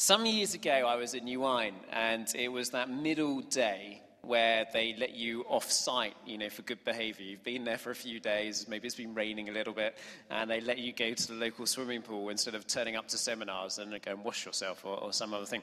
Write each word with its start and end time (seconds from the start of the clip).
Some 0.00 0.24
years 0.24 0.54
ago, 0.54 0.70
I 0.70 0.96
was 0.96 1.14
at 1.14 1.24
New 1.24 1.44
and 1.44 2.26
it 2.34 2.48
was 2.48 2.70
that 2.70 2.88
middle 2.88 3.42
day 3.42 4.00
where 4.22 4.66
they 4.72 4.96
let 4.98 5.14
you 5.14 5.42
off 5.42 5.70
site, 5.70 6.14
you 6.24 6.38
know, 6.38 6.48
for 6.48 6.62
good 6.62 6.82
behavior. 6.86 7.26
You've 7.26 7.44
been 7.44 7.64
there 7.64 7.76
for 7.76 7.90
a 7.90 7.94
few 7.94 8.18
days, 8.18 8.66
maybe 8.66 8.86
it's 8.86 8.96
been 8.96 9.12
raining 9.12 9.50
a 9.50 9.52
little 9.52 9.74
bit, 9.74 9.98
and 10.30 10.50
they 10.50 10.62
let 10.62 10.78
you 10.78 10.94
go 10.94 11.12
to 11.12 11.26
the 11.28 11.34
local 11.34 11.66
swimming 11.66 12.00
pool 12.00 12.30
instead 12.30 12.54
of 12.54 12.66
turning 12.66 12.96
up 12.96 13.08
to 13.08 13.18
seminars 13.18 13.76
and 13.76 13.90
go 14.00 14.12
and 14.12 14.24
wash 14.24 14.46
yourself 14.46 14.86
or, 14.86 14.96
or 14.96 15.12
some 15.12 15.34
other 15.34 15.44
thing. 15.44 15.62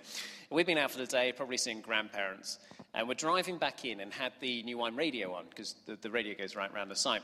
We've 0.51 0.67
been 0.67 0.77
out 0.77 0.91
for 0.91 0.99
the 0.99 1.07
day, 1.07 1.33
probably 1.35 1.57
seeing 1.57 1.81
grandparents, 1.81 2.59
and 2.93 3.07
we're 3.07 3.15
driving 3.15 3.57
back 3.57 3.85
in 3.85 4.01
and 4.01 4.13
had 4.13 4.33
the 4.39 4.61
New 4.61 4.77
Wine 4.77 4.95
radio 4.95 5.33
on 5.33 5.45
because 5.49 5.73
the, 5.87 5.95
the 5.95 6.11
radio 6.11 6.35
goes 6.35 6.55
right 6.55 6.71
around 6.71 6.89
the 6.89 6.95
site. 6.95 7.23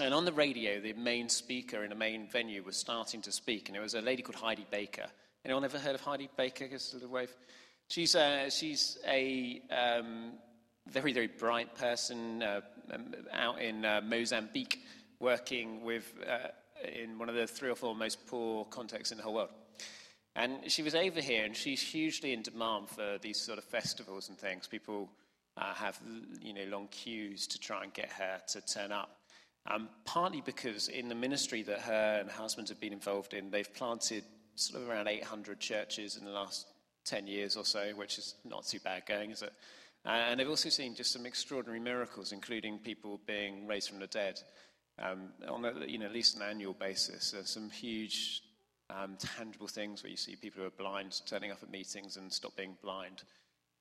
And 0.00 0.12
on 0.12 0.24
the 0.24 0.32
radio, 0.32 0.80
the 0.80 0.94
main 0.94 1.28
speaker 1.28 1.84
in 1.84 1.90
the 1.90 1.94
main 1.94 2.26
venue 2.26 2.64
was 2.64 2.76
starting 2.76 3.22
to 3.22 3.30
speak, 3.30 3.68
and 3.68 3.76
it 3.76 3.80
was 3.80 3.94
a 3.94 4.00
lady 4.00 4.22
called 4.22 4.34
Heidi 4.34 4.66
Baker. 4.68 5.06
Anyone 5.44 5.64
ever 5.64 5.78
heard 5.78 5.94
of 5.94 6.00
Heidi 6.00 6.30
Baker? 6.38 6.66
Just 6.68 6.94
a 6.94 6.96
little 6.96 7.10
wave. 7.10 7.30
She's 7.88 8.14
a, 8.14 8.48
she's 8.48 8.96
a 9.06 9.60
um, 9.70 10.32
very, 10.88 11.12
very 11.12 11.26
bright 11.26 11.74
person 11.74 12.42
uh, 12.42 12.62
um, 12.90 13.14
out 13.30 13.60
in 13.60 13.84
uh, 13.84 14.00
Mozambique 14.02 14.78
working 15.20 15.84
with, 15.84 16.14
uh, 16.26 16.48
in 16.94 17.18
one 17.18 17.28
of 17.28 17.34
the 17.34 17.46
three 17.46 17.68
or 17.68 17.74
four 17.74 17.94
most 17.94 18.26
poor 18.26 18.64
contexts 18.64 19.12
in 19.12 19.18
the 19.18 19.24
whole 19.24 19.34
world. 19.34 19.50
And 20.34 20.70
she 20.72 20.82
was 20.82 20.94
over 20.94 21.20
here, 21.20 21.44
and 21.44 21.54
she's 21.54 21.82
hugely 21.82 22.32
in 22.32 22.40
demand 22.40 22.88
for 22.88 23.18
these 23.20 23.38
sort 23.38 23.58
of 23.58 23.64
festivals 23.64 24.30
and 24.30 24.38
things. 24.38 24.66
People 24.66 25.10
uh, 25.58 25.74
have, 25.74 26.00
you 26.40 26.54
know, 26.54 26.64
long 26.70 26.88
queues 26.88 27.46
to 27.48 27.58
try 27.58 27.82
and 27.82 27.92
get 27.92 28.10
her 28.12 28.40
to 28.48 28.62
turn 28.62 28.92
up. 28.92 29.18
Um, 29.66 29.90
partly 30.06 30.40
because 30.40 30.88
in 30.88 31.10
the 31.10 31.14
ministry 31.14 31.62
that 31.64 31.80
her 31.80 32.18
and 32.20 32.30
her 32.30 32.36
husband 32.36 32.70
have 32.70 32.80
been 32.80 32.94
involved 32.94 33.34
in, 33.34 33.50
they've 33.50 33.72
planted 33.74 34.24
sort 34.56 34.82
of 34.82 34.88
around 34.88 35.08
800 35.08 35.58
churches 35.60 36.16
in 36.16 36.24
the 36.24 36.30
last 36.30 36.66
10 37.04 37.26
years 37.26 37.56
or 37.56 37.64
so, 37.64 37.90
which 37.94 38.18
is 38.18 38.34
not 38.44 38.66
too 38.66 38.80
bad 38.80 39.06
going, 39.06 39.30
is 39.30 39.42
it? 39.42 39.52
And 40.04 40.38
they've 40.38 40.48
also 40.48 40.68
seen 40.68 40.94
just 40.94 41.12
some 41.12 41.24
extraordinary 41.24 41.80
miracles, 41.80 42.32
including 42.32 42.78
people 42.78 43.20
being 43.26 43.66
raised 43.66 43.88
from 43.88 44.00
the 44.00 44.06
dead 44.06 44.38
um, 44.98 45.30
on 45.48 45.64
a, 45.64 45.72
you 45.86 45.98
know, 45.98 46.06
at 46.06 46.12
least 46.12 46.36
an 46.36 46.42
annual 46.42 46.74
basis. 46.74 47.30
There's 47.30 47.50
some 47.50 47.70
huge 47.70 48.42
um, 48.90 49.16
tangible 49.18 49.66
things 49.66 50.02
where 50.02 50.10
you 50.10 50.16
see 50.16 50.36
people 50.36 50.60
who 50.60 50.66
are 50.66 50.70
blind 50.70 51.20
turning 51.26 51.50
up 51.50 51.62
at 51.62 51.70
meetings 51.70 52.16
and 52.16 52.30
stop 52.30 52.54
being 52.54 52.76
blind 52.82 53.22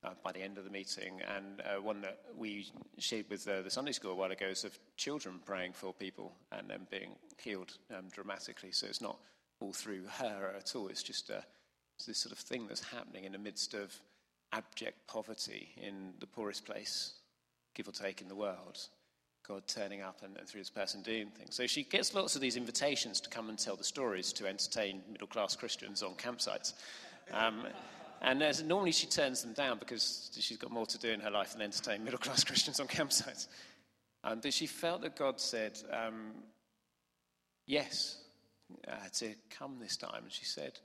uh, 0.04 0.12
by 0.24 0.32
the 0.32 0.42
end 0.42 0.58
of 0.58 0.64
the 0.64 0.70
meeting. 0.70 1.20
And 1.36 1.62
uh, 1.62 1.82
one 1.82 2.02
that 2.02 2.20
we 2.38 2.72
shared 3.00 3.26
with 3.30 3.48
uh, 3.48 3.62
the 3.62 3.70
Sunday 3.70 3.92
school 3.92 4.12
a 4.12 4.16
while 4.16 4.32
ago 4.32 4.48
is 4.48 4.64
of 4.64 4.78
children 4.96 5.40
praying 5.46 5.74
for 5.74 5.94
people 5.94 6.34
and 6.52 6.70
then 6.70 6.88
being 6.90 7.16
healed 7.42 7.74
um, 7.96 8.06
dramatically. 8.12 8.72
So 8.72 8.88
it's 8.88 9.02
not 9.02 9.18
all 9.64 9.74
through 9.74 10.04
her 10.20 10.54
at 10.58 10.76
all. 10.76 10.88
It's 10.88 11.04
just 11.04 11.32
uh, 11.32 11.42
it's 11.96 12.06
this 12.06 12.18
sort 12.20 12.34
of 12.34 12.40
thing 12.40 12.68
that's 12.68 12.84
happening 12.84 13.24
in 13.24 13.32
the 13.32 13.38
midst 13.38 13.74
of 13.74 13.94
abject 14.52 15.08
poverty 15.08 15.70
in 15.82 16.14
the 16.20 16.28
poorest 16.28 16.66
place, 16.66 17.14
give 17.74 17.88
or 17.88 17.92
take, 17.92 18.22
in 18.22 18.28
the 18.28 18.36
world. 18.36 18.78
God 19.48 19.64
turning 19.68 20.02
up 20.02 20.20
and, 20.24 20.38
and, 20.38 20.48
through 20.48 20.62
this 20.62 20.70
person 20.70 21.02
doing 21.02 21.28
things. 21.28 21.56
So 21.56 21.68
she 21.68 21.84
gets 21.84 22.14
lots 22.14 22.36
of 22.36 22.42
these 22.42 22.56
invitations 22.56 23.20
to 23.22 23.30
come 23.30 23.50
and 23.50 23.60
tell 23.60 23.76
the 23.76 23.84
stories 23.84 24.32
to 24.34 24.48
entertain 24.48 25.02
middle 25.12 25.28
class 25.28 25.56
Christians 25.56 26.02
on 26.02 26.14
campsites. 26.14 26.74
Um, 27.34 27.68
and 28.22 28.40
normally 28.66 28.94
she 28.94 29.06
turns 29.06 29.42
them 29.42 29.52
down 29.52 29.80
because 29.80 30.32
she's 30.40 30.58
got 30.58 30.72
more 30.72 30.86
to 30.86 30.98
do 30.98 31.10
in 31.10 31.20
her 31.20 31.30
life 31.30 31.52
than 31.54 31.62
entertain 31.62 32.06
middle 32.06 32.20
class 32.20 32.44
Christians 32.46 32.80
on 32.80 32.88
campsites. 32.88 33.48
Um, 34.24 34.40
but 34.42 34.54
she 34.54 34.66
felt 34.66 35.02
that 35.02 35.18
God 35.18 35.42
said, 35.42 35.78
um, 35.92 36.32
yes, 37.68 38.23
uh, 38.88 39.08
to 39.20 39.34
come 39.50 39.78
this 39.80 39.98
time. 39.98 40.24
And 40.24 40.32
she 40.32 40.46
said, 40.46 40.80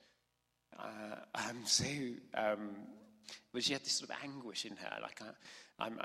uh, 0.78 1.16
I'm 1.34 1.64
so. 1.66 1.84
Um, 2.34 2.70
but 3.52 3.62
she 3.62 3.72
had 3.72 3.82
this 3.82 3.92
sort 3.92 4.10
of 4.10 4.16
anguish 4.24 4.64
in 4.64 4.76
her. 4.76 4.98
Like, 5.02 5.20
I, 5.20 5.84
I'm, 5.84 6.00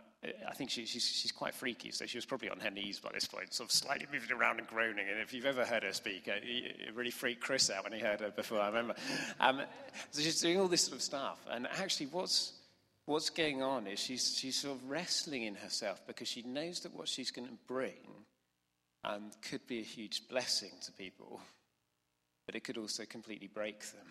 I 0.47 0.53
think 0.53 0.69
she, 0.69 0.85
she's, 0.85 1.05
she's 1.05 1.31
quite 1.31 1.53
freaky, 1.53 1.91
so 1.91 2.05
she 2.05 2.17
was 2.17 2.25
probably 2.25 2.49
on 2.49 2.59
her 2.59 2.69
knees 2.69 2.99
by 2.99 3.11
this 3.13 3.25
point, 3.25 3.53
sort 3.53 3.69
of 3.69 3.71
slightly 3.71 4.07
moving 4.11 4.31
around 4.35 4.59
and 4.59 4.67
groaning. 4.67 5.05
And 5.09 5.19
if 5.19 5.33
you've 5.33 5.45
ever 5.45 5.65
heard 5.65 5.83
her 5.83 5.93
speak, 5.93 6.27
uh, 6.27 6.33
it 6.41 6.93
really 6.93 7.11
freaked 7.11 7.41
Chris 7.41 7.69
out 7.69 7.83
when 7.83 7.93
he 7.93 7.99
heard 7.99 8.19
her 8.21 8.31
before, 8.31 8.59
I 8.59 8.67
remember. 8.67 8.95
Um, 9.39 9.61
so 10.11 10.21
she's 10.21 10.39
doing 10.41 10.59
all 10.59 10.67
this 10.67 10.83
sort 10.83 10.97
of 10.97 11.01
stuff. 11.01 11.39
And 11.49 11.67
actually, 11.67 12.07
what's, 12.07 12.53
what's 13.05 13.29
going 13.29 13.61
on 13.61 13.87
is 13.87 13.99
she's, 13.99 14.37
she's 14.37 14.57
sort 14.57 14.77
of 14.77 14.89
wrestling 14.89 15.43
in 15.43 15.55
herself 15.55 16.01
because 16.05 16.27
she 16.27 16.43
knows 16.43 16.81
that 16.81 16.93
what 16.93 17.07
she's 17.07 17.31
going 17.31 17.47
to 17.47 17.57
bring 17.67 18.23
um, 19.03 19.31
could 19.49 19.65
be 19.67 19.79
a 19.79 19.83
huge 19.83 20.27
blessing 20.27 20.71
to 20.85 20.91
people 20.91 21.41
but 22.45 22.55
it 22.55 22.63
could 22.63 22.77
also 22.77 23.05
completely 23.05 23.47
break 23.47 23.79
them. 23.91 24.07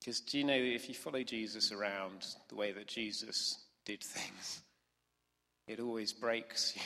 Because 0.00 0.20
do 0.20 0.38
you 0.38 0.44
know, 0.44 0.54
if 0.54 0.88
you 0.88 0.94
follow 0.94 1.22
Jesus 1.22 1.72
around 1.72 2.26
the 2.48 2.54
way 2.54 2.72
that 2.72 2.86
Jesus 2.86 3.58
did 3.84 4.02
things, 4.02 4.62
it 5.66 5.80
always 5.80 6.12
breaks 6.12 6.76
you. 6.76 6.82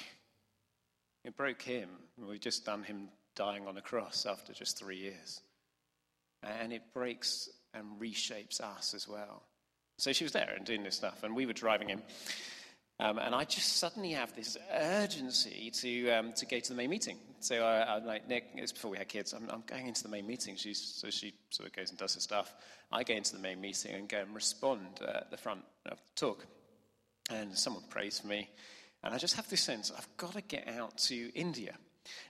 It 1.24 1.36
broke 1.36 1.60
him. 1.60 1.90
We've 2.16 2.40
just 2.40 2.64
done 2.64 2.82
him 2.82 3.08
dying 3.36 3.66
on 3.66 3.76
a 3.76 3.82
cross 3.82 4.24
after 4.24 4.52
just 4.52 4.78
three 4.78 4.96
years. 4.96 5.42
And 6.42 6.72
it 6.72 6.82
breaks 6.94 7.50
and 7.74 8.00
reshapes 8.00 8.60
us 8.60 8.94
as 8.94 9.06
well. 9.06 9.42
So 9.98 10.12
she 10.14 10.24
was 10.24 10.32
there 10.32 10.54
and 10.56 10.64
doing 10.64 10.82
this 10.82 10.96
stuff, 10.96 11.22
and 11.22 11.36
we 11.36 11.44
were 11.44 11.52
driving 11.52 11.88
him. 11.88 12.00
Um, 12.98 13.18
and 13.18 13.34
I 13.34 13.44
just 13.44 13.76
suddenly 13.76 14.12
have 14.12 14.34
this 14.34 14.56
urgency 14.72 15.70
to, 15.70 16.10
um, 16.10 16.32
to 16.34 16.46
go 16.46 16.58
to 16.58 16.68
the 16.70 16.74
main 16.74 16.90
meeting. 16.90 17.18
So 17.42 17.56
I, 17.64 17.96
am 17.96 18.04
like, 18.04 18.28
Nick, 18.28 18.50
it's 18.54 18.70
before 18.70 18.90
we 18.90 18.98
had 18.98 19.08
kids, 19.08 19.32
I'm, 19.32 19.48
I'm 19.48 19.62
going 19.66 19.86
into 19.86 20.02
the 20.02 20.10
main 20.10 20.26
meeting. 20.26 20.56
She's, 20.56 20.78
so 20.78 21.08
she 21.08 21.32
sort 21.48 21.70
of 21.70 21.74
goes 21.74 21.88
and 21.88 21.98
does 21.98 22.14
her 22.14 22.20
stuff. 22.20 22.54
I 22.92 23.02
go 23.02 23.14
into 23.14 23.32
the 23.32 23.40
main 23.40 23.62
meeting 23.62 23.94
and 23.94 24.06
go 24.06 24.18
and 24.18 24.34
respond 24.34 25.00
at 25.06 25.30
the 25.30 25.38
front 25.38 25.62
of 25.86 25.96
the 25.96 26.20
talk. 26.20 26.46
And 27.30 27.56
someone 27.56 27.84
prays 27.88 28.20
for 28.20 28.26
me. 28.26 28.50
And 29.02 29.14
I 29.14 29.18
just 29.18 29.36
have 29.36 29.48
this 29.48 29.62
sense, 29.62 29.90
I've 29.96 30.08
got 30.18 30.34
to 30.34 30.42
get 30.42 30.68
out 30.68 30.98
to 30.98 31.34
India. 31.34 31.76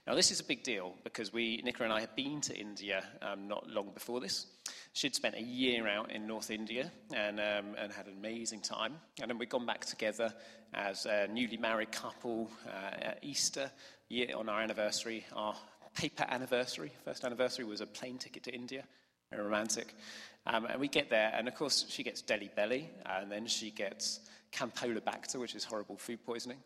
Now, 0.07 0.15
this 0.15 0.31
is 0.31 0.39
a 0.39 0.43
big 0.45 0.63
deal 0.63 0.95
because 1.03 1.33
we, 1.33 1.61
Nicola 1.65 1.89
and 1.89 1.93
I, 1.93 1.99
had 2.01 2.15
been 2.15 2.39
to 2.41 2.57
India 2.57 3.03
um, 3.21 3.49
not 3.49 3.69
long 3.69 3.91
before 3.93 4.21
this. 4.21 4.45
She'd 4.93 5.15
spent 5.15 5.35
a 5.35 5.41
year 5.41 5.87
out 5.87 6.11
in 6.11 6.25
North 6.25 6.51
India 6.51 6.89
and, 7.13 7.39
um, 7.39 7.75
and 7.77 7.91
had 7.91 8.07
an 8.07 8.13
amazing 8.17 8.61
time. 8.61 8.93
And 9.21 9.29
then 9.29 9.37
we'd 9.37 9.49
gone 9.49 9.65
back 9.65 9.83
together 9.85 10.33
as 10.73 11.05
a 11.05 11.27
newly 11.27 11.57
married 11.57 11.91
couple 11.91 12.49
uh, 12.65 12.95
at 13.01 13.19
Easter 13.21 13.71
year 14.11 14.35
on 14.35 14.49
our 14.49 14.61
anniversary, 14.61 15.25
our 15.33 15.55
paper 15.95 16.25
anniversary. 16.27 16.91
First 17.05 17.23
anniversary 17.23 17.65
was 17.65 17.81
a 17.81 17.85
plane 17.85 18.17
ticket 18.17 18.43
to 18.43 18.51
India, 18.53 18.83
very 19.31 19.43
romantic. 19.43 19.95
Um, 20.45 20.65
and 20.65 20.79
we 20.79 20.87
get 20.87 21.09
there, 21.09 21.31
and 21.33 21.47
of 21.47 21.55
course, 21.55 21.85
she 21.87 22.03
gets 22.03 22.21
Delhi 22.21 22.51
belly, 22.55 22.89
and 23.05 23.31
then 23.31 23.47
she 23.47 23.71
gets 23.71 24.19
Campylobacter, 24.51 25.39
which 25.39 25.55
is 25.55 25.63
horrible 25.63 25.97
food 25.97 26.25
poisoning. 26.25 26.57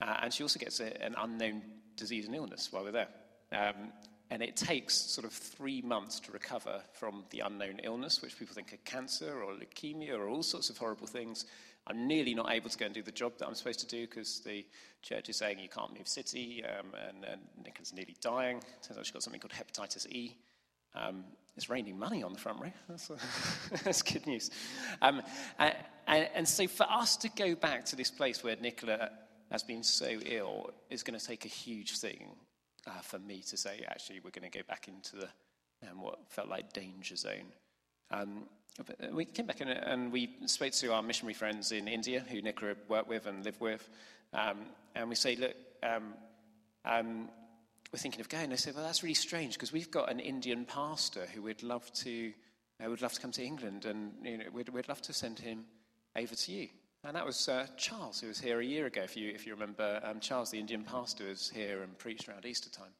Uh, 0.00 0.16
and 0.22 0.32
she 0.32 0.42
also 0.42 0.58
gets 0.58 0.80
a, 0.80 1.02
an 1.02 1.14
unknown 1.18 1.62
disease 1.96 2.26
and 2.26 2.34
illness 2.34 2.68
while 2.70 2.84
we're 2.84 2.92
there. 2.92 3.08
Um, 3.52 3.92
and 4.30 4.42
it 4.42 4.56
takes 4.56 4.94
sort 4.94 5.24
of 5.24 5.32
three 5.32 5.82
months 5.82 6.18
to 6.20 6.32
recover 6.32 6.80
from 6.92 7.24
the 7.30 7.40
unknown 7.40 7.80
illness, 7.84 8.20
which 8.22 8.38
people 8.38 8.54
think 8.54 8.72
are 8.72 8.78
cancer 8.78 9.42
or 9.42 9.52
leukemia 9.52 10.18
or 10.18 10.28
all 10.28 10.42
sorts 10.42 10.68
of 10.68 10.76
horrible 10.78 11.06
things. 11.06 11.44
I'm 11.86 12.06
nearly 12.06 12.34
not 12.34 12.52
able 12.52 12.68
to 12.68 12.78
go 12.78 12.86
and 12.86 12.94
do 12.94 13.02
the 13.02 13.12
job 13.12 13.38
that 13.38 13.46
I'm 13.46 13.54
supposed 13.54 13.80
to 13.80 13.86
do 13.86 14.06
because 14.06 14.40
the 14.40 14.66
church 15.02 15.28
is 15.28 15.36
saying 15.36 15.58
you 15.58 15.68
can't 15.68 15.96
move 15.96 16.08
city, 16.08 16.64
um, 16.64 16.86
and, 17.08 17.24
and 17.24 17.40
Nicola's 17.64 17.92
nearly 17.92 18.16
dying. 18.20 18.60
Turns 18.82 18.98
out 18.98 19.06
she's 19.06 19.12
got 19.12 19.22
something 19.22 19.40
called 19.40 19.52
hepatitis 19.52 20.06
E. 20.10 20.36
Um, 20.94 21.24
it's 21.56 21.70
raining 21.70 21.98
money 21.98 22.22
on 22.22 22.32
the 22.32 22.38
front 22.38 22.60
row. 22.60 22.72
That's, 22.88 23.10
that's 23.82 24.02
good 24.02 24.26
news. 24.26 24.50
Um, 25.00 25.22
and, 25.58 26.28
and, 26.34 26.46
so 26.46 26.66
for 26.66 26.84
us 26.84 27.16
to 27.18 27.30
go 27.30 27.54
back 27.54 27.84
to 27.86 27.96
this 27.96 28.10
place 28.10 28.44
where 28.44 28.56
Nicola 28.56 29.10
has 29.50 29.62
been 29.62 29.82
so 29.82 30.18
ill 30.26 30.70
is 30.90 31.02
going 31.02 31.18
to 31.18 31.24
take 31.24 31.46
a 31.46 31.48
huge 31.48 31.98
thing 31.98 32.28
uh, 32.86 33.00
for 33.00 33.18
me 33.18 33.42
to 33.48 33.56
say, 33.56 33.84
actually, 33.88 34.20
we're 34.22 34.30
going 34.30 34.50
to 34.50 34.58
go 34.58 34.64
back 34.68 34.88
into 34.88 35.16
the 35.16 35.28
um, 35.90 36.00
what 36.00 36.18
felt 36.28 36.48
like 36.48 36.72
danger 36.72 37.16
zone. 37.16 37.52
Um, 38.10 38.44
we 39.12 39.24
came 39.24 39.46
back 39.46 39.60
and, 39.60 39.70
and, 39.70 40.12
we 40.12 40.36
spoke 40.46 40.72
to 40.72 40.92
our 40.92 41.02
missionary 41.02 41.34
friends 41.34 41.72
in 41.72 41.88
India 41.88 42.24
who 42.28 42.42
Nicola 42.42 42.74
worked 42.88 43.08
with 43.08 43.26
and 43.26 43.44
lived 43.44 43.60
with. 43.60 43.88
Um, 44.32 44.66
and 44.94 45.08
we 45.08 45.14
say, 45.14 45.34
look, 45.36 45.54
um, 45.82 46.14
um, 46.84 47.28
we're 47.92 47.98
thinking 47.98 48.20
of 48.20 48.28
going. 48.28 48.50
They 48.50 48.56
said, 48.56 48.74
well, 48.74 48.84
that's 48.84 49.02
really 49.02 49.14
strange 49.14 49.54
because 49.54 49.72
we've 49.72 49.90
got 49.90 50.10
an 50.10 50.20
Indian 50.20 50.64
pastor 50.66 51.26
who 51.34 51.42
would 51.42 51.62
love 51.62 51.90
to, 51.94 52.32
uh, 52.84 52.90
would 52.90 53.02
love 53.02 53.14
to 53.14 53.20
come 53.20 53.32
to 53.32 53.42
England 53.42 53.86
and 53.86 54.12
you 54.22 54.38
know, 54.38 54.44
we'd, 54.52 54.68
we'd 54.68 54.88
love 54.88 55.02
to 55.02 55.12
send 55.12 55.38
him 55.38 55.64
over 56.14 56.34
to 56.34 56.52
you. 56.52 56.68
And 57.04 57.14
that 57.14 57.24
was 57.24 57.48
uh, 57.48 57.66
Charles, 57.76 58.20
who 58.20 58.28
was 58.28 58.40
here 58.40 58.60
a 58.60 58.64
year 58.64 58.86
ago, 58.86 59.02
if 59.02 59.16
you, 59.16 59.30
if 59.30 59.46
you 59.46 59.54
remember. 59.54 60.00
Um, 60.02 60.18
Charles, 60.20 60.50
the 60.50 60.58
Indian 60.58 60.82
pastor, 60.82 61.28
was 61.28 61.48
here 61.48 61.82
and 61.82 61.96
preached 61.98 62.28
around 62.28 62.44
Easter 62.44 62.68
time. 62.68 62.90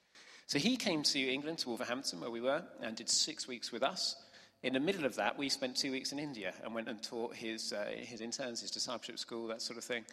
So 0.47 0.61
he 0.61 0.77
came 0.77 1.03
to 1.03 1.19
England, 1.19 1.59
to 1.59 1.69
Wolverhampton, 1.69 2.21
where 2.21 2.31
we 2.31 2.41
were, 2.41 2.63
and 2.81 2.95
did 2.95 3.09
six 3.09 3.49
weeks 3.49 3.73
with 3.73 3.83
us. 3.83 4.15
In 4.63 4.73
the 4.73 4.81
middle 4.81 5.05
of 5.05 5.17
that, 5.17 5.39
we 5.39 5.49
spent 5.49 5.77
two 5.77 5.93
weeks 5.93 6.13
in 6.13 6.19
India 6.19 6.53
and 6.65 6.75
went 6.75 6.89
and 6.89 7.03
taught 7.03 7.35
his, 7.35 7.73
uh, 7.73 7.87
his 7.97 8.21
interns, 8.21 8.61
his 8.61 8.71
discipleship 8.71 9.19
school, 9.19 9.47
that 9.49 9.63
sort 9.63 9.79
of 9.79 9.85
thing, 9.85 10.05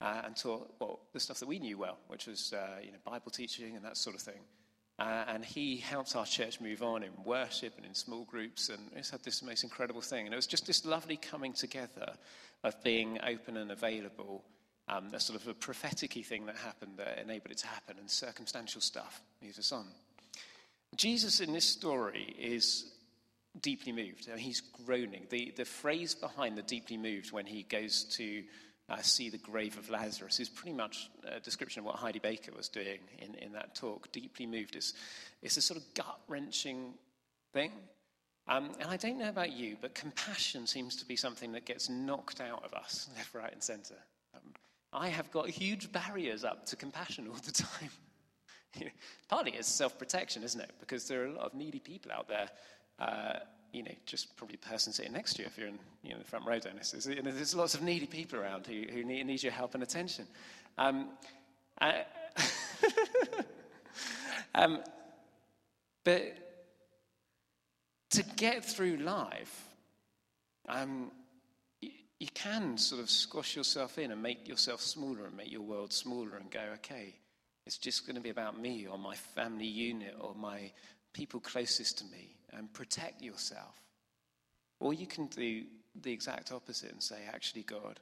uh, 0.00 0.22
and 0.24 0.36
taught 0.36 0.74
well, 0.80 1.00
the 1.12 1.20
stuff 1.20 1.38
that 1.38 1.48
we 1.48 1.58
knew 1.58 1.78
well, 1.78 1.98
which 2.08 2.26
was 2.26 2.52
uh, 2.52 2.80
you 2.82 2.90
know, 2.90 2.98
Bible 3.04 3.30
teaching 3.30 3.76
and 3.76 3.84
that 3.84 3.96
sort 3.96 4.16
of 4.16 4.22
thing. 4.22 4.40
Uh, 4.98 5.24
and 5.28 5.44
he 5.44 5.76
helped 5.76 6.14
our 6.16 6.26
church 6.26 6.60
move 6.60 6.82
on 6.82 7.02
in 7.02 7.10
worship 7.24 7.74
and 7.76 7.86
in 7.86 7.94
small 7.94 8.24
groups. 8.24 8.68
And 8.68 8.78
it's 8.94 9.10
had 9.10 9.22
this 9.24 9.42
most 9.42 9.64
incredible 9.64 10.00
thing. 10.00 10.26
And 10.26 10.32
it 10.32 10.36
was 10.36 10.46
just 10.46 10.66
this 10.66 10.84
lovely 10.84 11.16
coming 11.16 11.52
together 11.52 12.12
of 12.62 12.82
being 12.84 13.18
open 13.26 13.56
and 13.56 13.70
available. 13.70 14.44
Um, 14.88 15.14
a 15.14 15.20
sort 15.20 15.40
of 15.40 15.46
a 15.46 15.54
prophetic 15.54 16.12
thing 16.26 16.46
that 16.46 16.56
happened 16.56 16.94
that 16.96 17.18
enabled 17.18 17.52
it 17.52 17.58
to 17.58 17.68
happen, 17.68 17.96
and 18.00 18.10
circumstantial 18.10 18.80
stuff 18.80 19.22
moves 19.40 19.58
us 19.58 19.70
on. 19.70 19.86
Jesus 20.96 21.38
in 21.40 21.52
this 21.52 21.64
story 21.64 22.34
is 22.38 22.92
deeply 23.60 23.92
moved. 23.92 24.28
I 24.28 24.36
mean, 24.36 24.44
he's 24.44 24.60
groaning. 24.60 25.26
The, 25.30 25.52
the 25.56 25.64
phrase 25.64 26.14
behind 26.14 26.56
the 26.56 26.62
deeply 26.62 26.96
moved 26.96 27.32
when 27.32 27.46
he 27.46 27.64
goes 27.64 28.04
to 28.16 28.42
uh, 28.88 28.96
see 29.00 29.30
the 29.30 29.38
grave 29.38 29.78
of 29.78 29.90
Lazarus 29.90 30.40
is 30.40 30.48
pretty 30.48 30.76
much 30.76 31.10
a 31.26 31.40
description 31.40 31.80
of 31.80 31.86
what 31.86 31.96
Heidi 31.96 32.18
Baker 32.18 32.52
was 32.56 32.68
doing 32.68 32.98
in, 33.18 33.34
in 33.36 33.52
that 33.52 33.74
talk. 33.74 34.10
Deeply 34.12 34.46
moved 34.46 34.76
is 34.76 34.94
it's 35.42 35.56
a 35.56 35.62
sort 35.62 35.78
of 35.78 35.94
gut 35.94 36.18
wrenching 36.28 36.94
thing. 37.52 37.72
Um, 38.48 38.70
and 38.80 38.90
I 38.90 38.96
don't 38.96 39.18
know 39.18 39.28
about 39.28 39.52
you, 39.52 39.76
but 39.80 39.94
compassion 39.94 40.66
seems 40.66 40.96
to 40.96 41.06
be 41.06 41.14
something 41.14 41.52
that 41.52 41.64
gets 41.64 41.88
knocked 41.88 42.40
out 42.40 42.64
of 42.64 42.74
us 42.74 43.08
left, 43.16 43.34
right, 43.34 43.52
and 43.52 43.62
centre. 43.62 43.98
Um, 44.34 44.40
I 44.92 45.08
have 45.08 45.30
got 45.30 45.48
huge 45.48 45.92
barriers 45.92 46.44
up 46.44 46.66
to 46.66 46.76
compassion 46.76 47.28
all 47.28 47.38
the 47.44 47.52
time. 47.52 47.90
Partly 49.28 49.52
it's 49.52 49.68
self 49.68 49.98
protection, 49.98 50.42
isn't 50.42 50.60
it? 50.60 50.70
Because 50.80 51.06
there 51.06 51.22
are 51.22 51.26
a 51.26 51.32
lot 51.32 51.46
of 51.46 51.54
needy 51.54 51.78
people 51.78 52.10
out 52.10 52.28
there 52.28 52.48
uh, 53.02 53.38
you 53.72 53.82
know, 53.82 53.90
just 54.06 54.36
probably 54.36 54.58
the 54.60 54.68
person 54.68 54.92
sitting 54.92 55.12
next 55.12 55.34
to 55.34 55.42
you 55.42 55.46
if 55.46 55.58
you're 55.58 55.68
in 55.68 55.78
you 56.02 56.12
know, 56.12 56.18
the 56.18 56.24
front 56.24 56.46
row, 56.46 56.58
Dennis. 56.58 56.90
There's, 56.90 57.06
you 57.06 57.22
know, 57.22 57.32
there's 57.32 57.54
lots 57.54 57.74
of 57.74 57.82
needy 57.82 58.06
people 58.06 58.38
around 58.38 58.66
who, 58.66 58.84
who 58.92 59.02
need, 59.02 59.26
need 59.26 59.42
your 59.42 59.52
help 59.52 59.74
and 59.74 59.82
attention. 59.82 60.26
Um, 60.78 61.08
uh, 61.80 61.92
um, 64.54 64.80
but 66.04 66.22
to 68.10 68.22
get 68.36 68.64
through 68.64 68.98
life, 68.98 69.68
um, 70.68 71.10
you, 71.80 71.90
you 72.20 72.28
can 72.34 72.76
sort 72.76 73.00
of 73.00 73.08
squash 73.08 73.56
yourself 73.56 73.98
in 73.98 74.12
and 74.12 74.22
make 74.22 74.46
yourself 74.46 74.80
smaller 74.80 75.26
and 75.26 75.36
make 75.36 75.50
your 75.50 75.62
world 75.62 75.92
smaller 75.92 76.36
and 76.36 76.50
go, 76.50 76.60
okay, 76.74 77.14
it's 77.66 77.78
just 77.78 78.06
going 78.06 78.16
to 78.16 78.22
be 78.22 78.30
about 78.30 78.60
me 78.60 78.86
or 78.86 78.98
my 78.98 79.14
family 79.14 79.66
unit 79.66 80.14
or 80.20 80.34
my 80.34 80.70
people 81.14 81.40
closest 81.40 81.98
to 81.98 82.04
me 82.06 82.34
and 82.52 82.72
protect 82.72 83.22
yourself. 83.22 83.80
Or 84.80 84.92
you 84.92 85.06
can 85.06 85.26
do 85.26 85.64
the 86.00 86.12
exact 86.12 86.52
opposite 86.52 86.92
and 86.92 87.02
say, 87.02 87.18
actually, 87.32 87.62
God, 87.62 88.00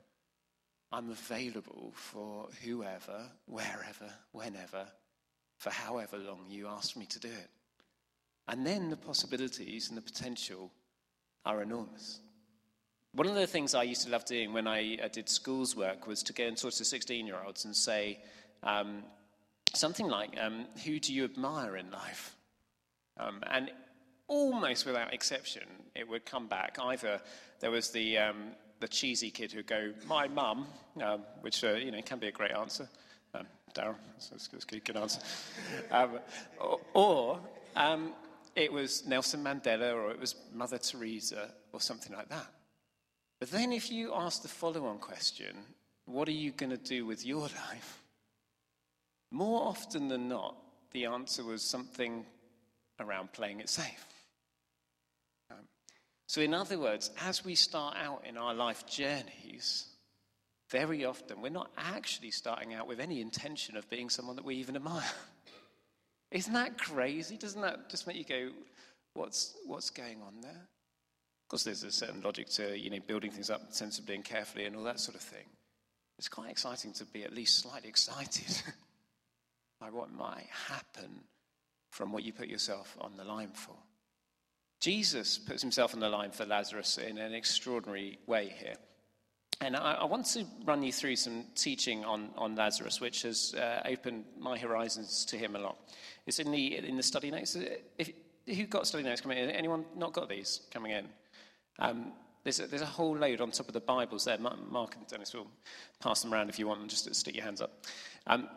I'm 0.92 1.10
available 1.10 1.92
for 1.94 2.48
whoever, 2.64 3.26
wherever, 3.46 4.12
whenever, 4.32 4.86
for 5.58 5.70
however 5.70 6.16
long 6.18 6.46
you 6.48 6.68
ask 6.68 6.96
me 6.96 7.06
to 7.06 7.20
do 7.20 7.28
it. 7.28 7.50
And 8.48 8.66
then 8.66 8.90
the 8.90 8.96
possibilities 8.96 9.88
and 9.88 9.96
the 9.96 10.02
potential 10.02 10.72
are 11.44 11.62
enormous. 11.62 12.20
One 13.12 13.26
of 13.26 13.34
the 13.34 13.46
things 13.46 13.74
I 13.74 13.84
used 13.84 14.04
to 14.04 14.10
love 14.10 14.24
doing 14.24 14.52
when 14.52 14.66
I 14.66 14.96
did 15.12 15.28
schools 15.28 15.76
work 15.76 16.06
was 16.06 16.22
to 16.24 16.32
go 16.32 16.44
and 16.44 16.56
talk 16.56 16.72
to 16.74 16.84
16 16.84 17.26
year 17.26 17.38
olds 17.44 17.64
and 17.64 17.74
say 17.74 18.20
um, 18.62 19.02
something 19.74 20.08
like, 20.08 20.36
um, 20.40 20.66
Who 20.84 20.98
do 21.00 21.12
you 21.12 21.24
admire 21.24 21.76
in 21.76 21.90
life? 21.90 22.36
Um, 23.18 23.42
and 23.50 23.70
almost 24.30 24.86
without 24.86 25.12
exception, 25.12 25.64
it 25.94 26.08
would 26.08 26.24
come 26.24 26.46
back. 26.46 26.78
Either 26.80 27.20
there 27.58 27.70
was 27.70 27.90
the, 27.90 28.16
um, 28.16 28.52
the 28.78 28.88
cheesy 28.88 29.30
kid 29.30 29.52
who'd 29.52 29.66
go, 29.66 29.92
my 30.06 30.28
mum, 30.28 30.66
um, 31.02 31.22
which 31.40 31.62
uh, 31.64 31.72
you 31.72 31.90
know, 31.90 32.00
can 32.00 32.18
be 32.18 32.28
a 32.28 32.32
great 32.32 32.52
answer. 32.52 32.88
Um, 33.34 33.46
Darren, 33.74 33.96
that's, 34.12 34.48
that's 34.48 34.64
a 34.72 34.78
good 34.78 34.96
answer. 34.96 35.20
Um, 35.90 36.20
or, 36.94 37.40
um, 37.76 38.12
it 38.54 38.72
was 38.72 39.06
Nelson 39.06 39.42
Mandela 39.42 39.94
or 39.94 40.10
it 40.10 40.20
was 40.20 40.36
Mother 40.54 40.78
Teresa 40.78 41.50
or 41.72 41.80
something 41.80 42.16
like 42.16 42.28
that. 42.28 42.46
But 43.40 43.50
then 43.50 43.72
if 43.72 43.90
you 43.90 44.14
ask 44.14 44.42
the 44.42 44.48
follow-on 44.48 44.98
question, 44.98 45.56
what 46.04 46.28
are 46.28 46.32
you 46.32 46.52
going 46.52 46.70
to 46.70 46.76
do 46.76 47.04
with 47.04 47.26
your 47.26 47.40
life? 47.68 48.02
More 49.32 49.66
often 49.66 50.08
than 50.08 50.28
not, 50.28 50.56
the 50.92 51.06
answer 51.06 51.44
was 51.44 51.62
something 51.62 52.24
around 53.00 53.32
playing 53.32 53.60
it 53.60 53.68
safe. 53.68 54.06
So, 56.30 56.40
in 56.40 56.54
other 56.54 56.78
words, 56.78 57.10
as 57.26 57.44
we 57.44 57.56
start 57.56 57.96
out 58.00 58.22
in 58.24 58.36
our 58.36 58.54
life 58.54 58.86
journeys, 58.86 59.86
very 60.70 61.04
often 61.04 61.42
we're 61.42 61.48
not 61.48 61.72
actually 61.76 62.30
starting 62.30 62.72
out 62.72 62.86
with 62.86 63.00
any 63.00 63.20
intention 63.20 63.76
of 63.76 63.90
being 63.90 64.08
someone 64.08 64.36
that 64.36 64.44
we 64.44 64.54
even 64.54 64.76
admire. 64.76 65.02
Isn't 66.30 66.52
that 66.52 66.78
crazy? 66.78 67.36
Doesn't 67.36 67.62
that 67.62 67.90
just 67.90 68.06
make 68.06 68.14
you 68.14 68.22
go, 68.22 68.50
what's, 69.14 69.56
what's 69.66 69.90
going 69.90 70.22
on 70.24 70.40
there? 70.40 70.52
Of 70.52 71.48
course, 71.48 71.64
there's 71.64 71.82
a 71.82 71.90
certain 71.90 72.22
logic 72.22 72.48
to 72.50 72.78
you 72.78 72.90
know, 72.90 73.00
building 73.04 73.32
things 73.32 73.50
up 73.50 73.62
sensibly 73.70 74.14
and 74.14 74.24
carefully 74.24 74.66
and 74.66 74.76
all 74.76 74.84
that 74.84 75.00
sort 75.00 75.16
of 75.16 75.22
thing. 75.22 75.46
It's 76.16 76.28
quite 76.28 76.52
exciting 76.52 76.92
to 76.92 77.04
be 77.06 77.24
at 77.24 77.34
least 77.34 77.58
slightly 77.58 77.88
excited 77.88 78.62
by 79.80 79.90
what 79.90 80.12
might 80.12 80.46
happen 80.68 81.24
from 81.90 82.12
what 82.12 82.22
you 82.22 82.32
put 82.32 82.46
yourself 82.46 82.96
on 83.00 83.16
the 83.16 83.24
line 83.24 83.50
for. 83.52 83.74
Jesus 84.80 85.38
puts 85.38 85.60
himself 85.60 85.94
on 85.94 86.00
the 86.00 86.08
line 86.08 86.30
for 86.30 86.46
Lazarus 86.46 86.98
in 86.98 87.18
an 87.18 87.34
extraordinary 87.34 88.18
way 88.26 88.54
here. 88.58 88.74
And 89.60 89.76
I, 89.76 89.92
I 89.92 90.04
want 90.06 90.24
to 90.26 90.46
run 90.64 90.82
you 90.82 90.90
through 90.90 91.16
some 91.16 91.44
teaching 91.54 92.02
on, 92.04 92.30
on 92.36 92.56
Lazarus, 92.56 92.98
which 92.98 93.22
has 93.22 93.54
uh, 93.54 93.82
opened 93.84 94.24
my 94.38 94.56
horizons 94.56 95.26
to 95.26 95.36
him 95.36 95.54
a 95.54 95.58
lot. 95.58 95.76
It's 96.26 96.38
in 96.38 96.50
the, 96.50 96.76
in 96.78 96.96
the 96.96 97.02
study 97.02 97.30
notes. 97.30 97.56
If, 97.98 98.10
who 98.46 98.64
got 98.64 98.86
study 98.86 99.04
notes 99.04 99.20
coming 99.20 99.36
in? 99.36 99.50
Anyone 99.50 99.84
not 99.96 100.14
got 100.14 100.30
these 100.30 100.62
coming 100.72 100.92
in? 100.92 101.06
Um, 101.78 102.12
there's, 102.42 102.60
a, 102.60 102.66
there's 102.66 102.80
a 102.80 102.86
whole 102.86 103.14
load 103.14 103.42
on 103.42 103.50
top 103.50 103.68
of 103.68 103.74
the 103.74 103.80
Bibles 103.80 104.24
there. 104.24 104.38
Mark 104.38 104.96
and 104.96 105.06
Dennis 105.06 105.34
will 105.34 105.46
pass 106.00 106.22
them 106.22 106.32
around 106.32 106.48
if 106.48 106.58
you 106.58 106.66
want, 106.66 106.80
them, 106.80 106.88
just 106.88 107.14
stick 107.14 107.34
your 107.34 107.44
hands 107.44 107.60
up. 107.60 107.84
Um, 108.26 108.48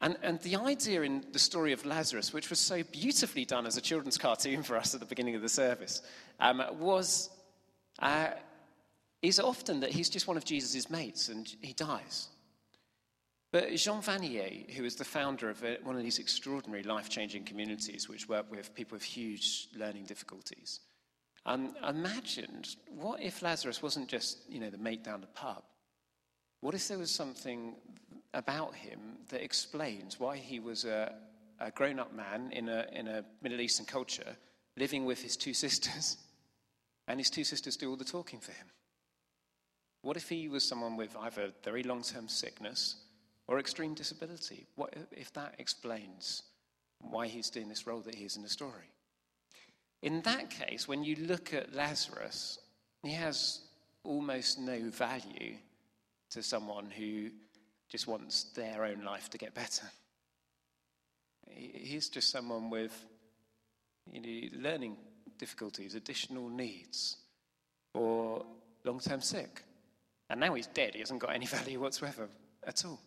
and, 0.00 0.16
and 0.22 0.40
the 0.40 0.56
idea 0.56 1.02
in 1.02 1.24
the 1.32 1.38
story 1.38 1.72
of 1.72 1.84
Lazarus, 1.84 2.32
which 2.32 2.48
was 2.48 2.58
so 2.58 2.82
beautifully 2.84 3.44
done 3.44 3.66
as 3.66 3.76
a 3.76 3.80
children's 3.80 4.16
cartoon 4.16 4.62
for 4.62 4.76
us 4.76 4.94
at 4.94 5.00
the 5.00 5.06
beginning 5.06 5.34
of 5.34 5.42
the 5.42 5.48
service, 5.48 6.02
um, 6.38 6.62
was 6.78 7.28
uh, 7.98 8.28
is 9.20 9.38
often 9.38 9.80
that 9.80 9.90
he's 9.90 10.08
just 10.08 10.26
one 10.26 10.38
of 10.38 10.44
Jesus' 10.44 10.88
mates 10.88 11.28
and 11.28 11.54
he 11.60 11.74
dies. 11.74 12.28
But 13.52 13.74
Jean 13.74 14.00
Vanier, 14.00 14.70
who 14.70 14.84
is 14.84 14.94
the 14.94 15.04
founder 15.04 15.50
of 15.50 15.62
a, 15.64 15.78
one 15.82 15.96
of 15.96 16.02
these 16.02 16.18
extraordinary 16.18 16.84
life 16.84 17.08
changing 17.08 17.44
communities 17.44 18.08
which 18.08 18.28
work 18.28 18.50
with 18.50 18.74
people 18.74 18.94
with 18.94 19.02
huge 19.02 19.68
learning 19.76 20.04
difficulties, 20.04 20.80
um, 21.44 21.74
imagined 21.86 22.76
what 22.94 23.20
if 23.20 23.42
Lazarus 23.42 23.82
wasn't 23.82 24.08
just 24.08 24.38
you 24.48 24.60
know, 24.60 24.70
the 24.70 24.78
mate 24.78 25.04
down 25.04 25.20
the 25.20 25.26
pub? 25.26 25.62
What 26.60 26.74
if 26.74 26.88
there 26.88 26.98
was 26.98 27.10
something 27.10 27.74
about 28.34 28.74
him 28.74 29.00
that 29.28 29.42
explains 29.42 30.20
why 30.20 30.36
he 30.36 30.60
was 30.60 30.84
a, 30.84 31.14
a 31.58 31.70
grown 31.70 31.98
up 31.98 32.14
man 32.14 32.50
in 32.52 32.68
a, 32.68 32.86
in 32.92 33.08
a 33.08 33.24
Middle 33.42 33.60
Eastern 33.60 33.86
culture 33.86 34.36
living 34.76 35.04
with 35.04 35.22
his 35.22 35.36
two 35.36 35.54
sisters, 35.64 36.16
and 37.08 37.18
his 37.18 37.30
two 37.30 37.44
sisters 37.44 37.76
do 37.76 37.90
all 37.90 37.96
the 37.96 38.04
talking 38.04 38.40
for 38.40 38.52
him. 38.52 38.66
What 40.02 40.16
if 40.16 40.28
he 40.28 40.48
was 40.48 40.66
someone 40.66 40.96
with 40.96 41.16
either 41.16 41.52
very 41.62 41.82
long 41.82 42.02
term 42.02 42.28
sickness 42.28 42.96
or 43.46 43.58
extreme 43.58 43.94
disability? 43.94 44.66
What 44.76 44.94
if 45.12 45.32
that 45.34 45.56
explains 45.58 46.42
why 47.00 47.26
he's 47.26 47.50
doing 47.50 47.68
this 47.68 47.86
role 47.86 48.00
that 48.00 48.14
he 48.14 48.24
is 48.24 48.36
in 48.36 48.42
the 48.42 48.48
story? 48.48 48.92
In 50.02 50.22
that 50.22 50.48
case, 50.48 50.88
when 50.88 51.04
you 51.04 51.16
look 51.16 51.52
at 51.52 51.74
Lazarus, 51.74 52.58
he 53.02 53.12
has 53.12 53.60
almost 54.02 54.58
no 54.58 54.88
value 54.88 55.56
to 56.30 56.42
someone 56.42 56.90
who 56.90 57.30
just 57.90 58.06
wants 58.06 58.44
their 58.54 58.84
own 58.84 59.04
life 59.04 59.28
to 59.30 59.38
get 59.38 59.54
better. 59.54 59.86
He's 61.46 62.08
just 62.08 62.30
someone 62.30 62.70
with 62.70 63.04
you 64.10 64.20
know, 64.20 64.58
learning 64.70 64.96
difficulties, 65.38 65.94
additional 65.94 66.48
needs, 66.48 67.16
or 67.94 68.46
long 68.84 69.00
term 69.00 69.20
sick. 69.20 69.64
And 70.28 70.38
now 70.38 70.54
he's 70.54 70.68
dead. 70.68 70.94
He 70.94 71.00
hasn't 71.00 71.20
got 71.20 71.34
any 71.34 71.46
value 71.58 71.80
whatsoever 71.80 72.28
at 72.64 72.84
all. 72.84 73.00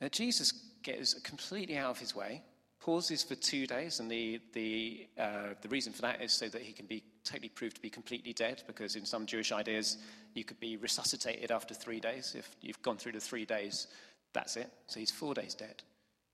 Now, 0.00 0.08
Jesus 0.08 0.52
gets 0.82 1.14
completely 1.14 1.76
out 1.76 1.90
of 1.90 1.98
his 1.98 2.14
way, 2.16 2.42
pauses 2.84 3.22
for 3.22 3.34
two 3.34 3.66
days, 3.66 3.98
and 3.98 4.10
the, 4.10 4.38
the, 4.52 5.08
uh, 5.18 5.54
the 5.62 5.68
reason 5.70 5.90
for 5.90 6.02
that 6.02 6.20
is 6.20 6.34
so 6.34 6.46
that 6.48 6.60
he 6.60 6.70
can 6.70 6.84
be 6.84 7.02
totally 7.24 7.48
proved 7.48 7.76
to 7.76 7.80
be 7.80 7.88
completely 7.88 8.34
dead, 8.34 8.62
because 8.66 8.94
in 8.94 9.06
some 9.06 9.24
Jewish 9.24 9.52
ideas, 9.52 9.96
you 10.34 10.44
could 10.44 10.60
be 10.60 10.76
resuscitated 10.76 11.50
after 11.50 11.72
three 11.72 11.98
days. 11.98 12.34
If 12.36 12.46
you've 12.60 12.82
gone 12.82 12.98
through 12.98 13.12
the 13.12 13.20
three 13.20 13.46
days, 13.46 13.86
that's 14.34 14.58
it. 14.58 14.70
So 14.86 15.00
he's 15.00 15.10
four 15.10 15.32
days 15.32 15.54
dead. 15.54 15.82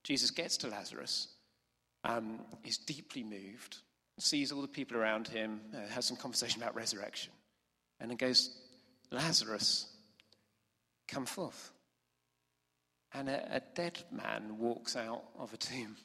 Jesus 0.03 0.29
gets 0.29 0.57
to 0.57 0.67
Lazarus, 0.67 1.29
um, 2.03 2.41
is 2.65 2.77
deeply 2.77 3.23
moved, 3.23 3.77
sees 4.19 4.51
all 4.51 4.61
the 4.61 4.67
people 4.67 4.97
around 4.97 5.29
him, 5.29 5.61
uh, 5.73 5.87
has 5.93 6.05
some 6.05 6.17
conversation 6.17 6.61
about 6.61 6.75
resurrection, 6.75 7.31
and 8.01 8.09
then 8.09 8.17
goes, 8.17 8.57
Lazarus, 9.09 9.87
come 11.07 11.25
forth. 11.25 11.71
And 13.13 13.29
a, 13.29 13.55
a 13.55 13.61
dead 13.73 14.03
man 14.11 14.57
walks 14.57 14.97
out 14.97 15.23
of 15.39 15.53
a 15.53 15.57
tomb. 15.57 15.95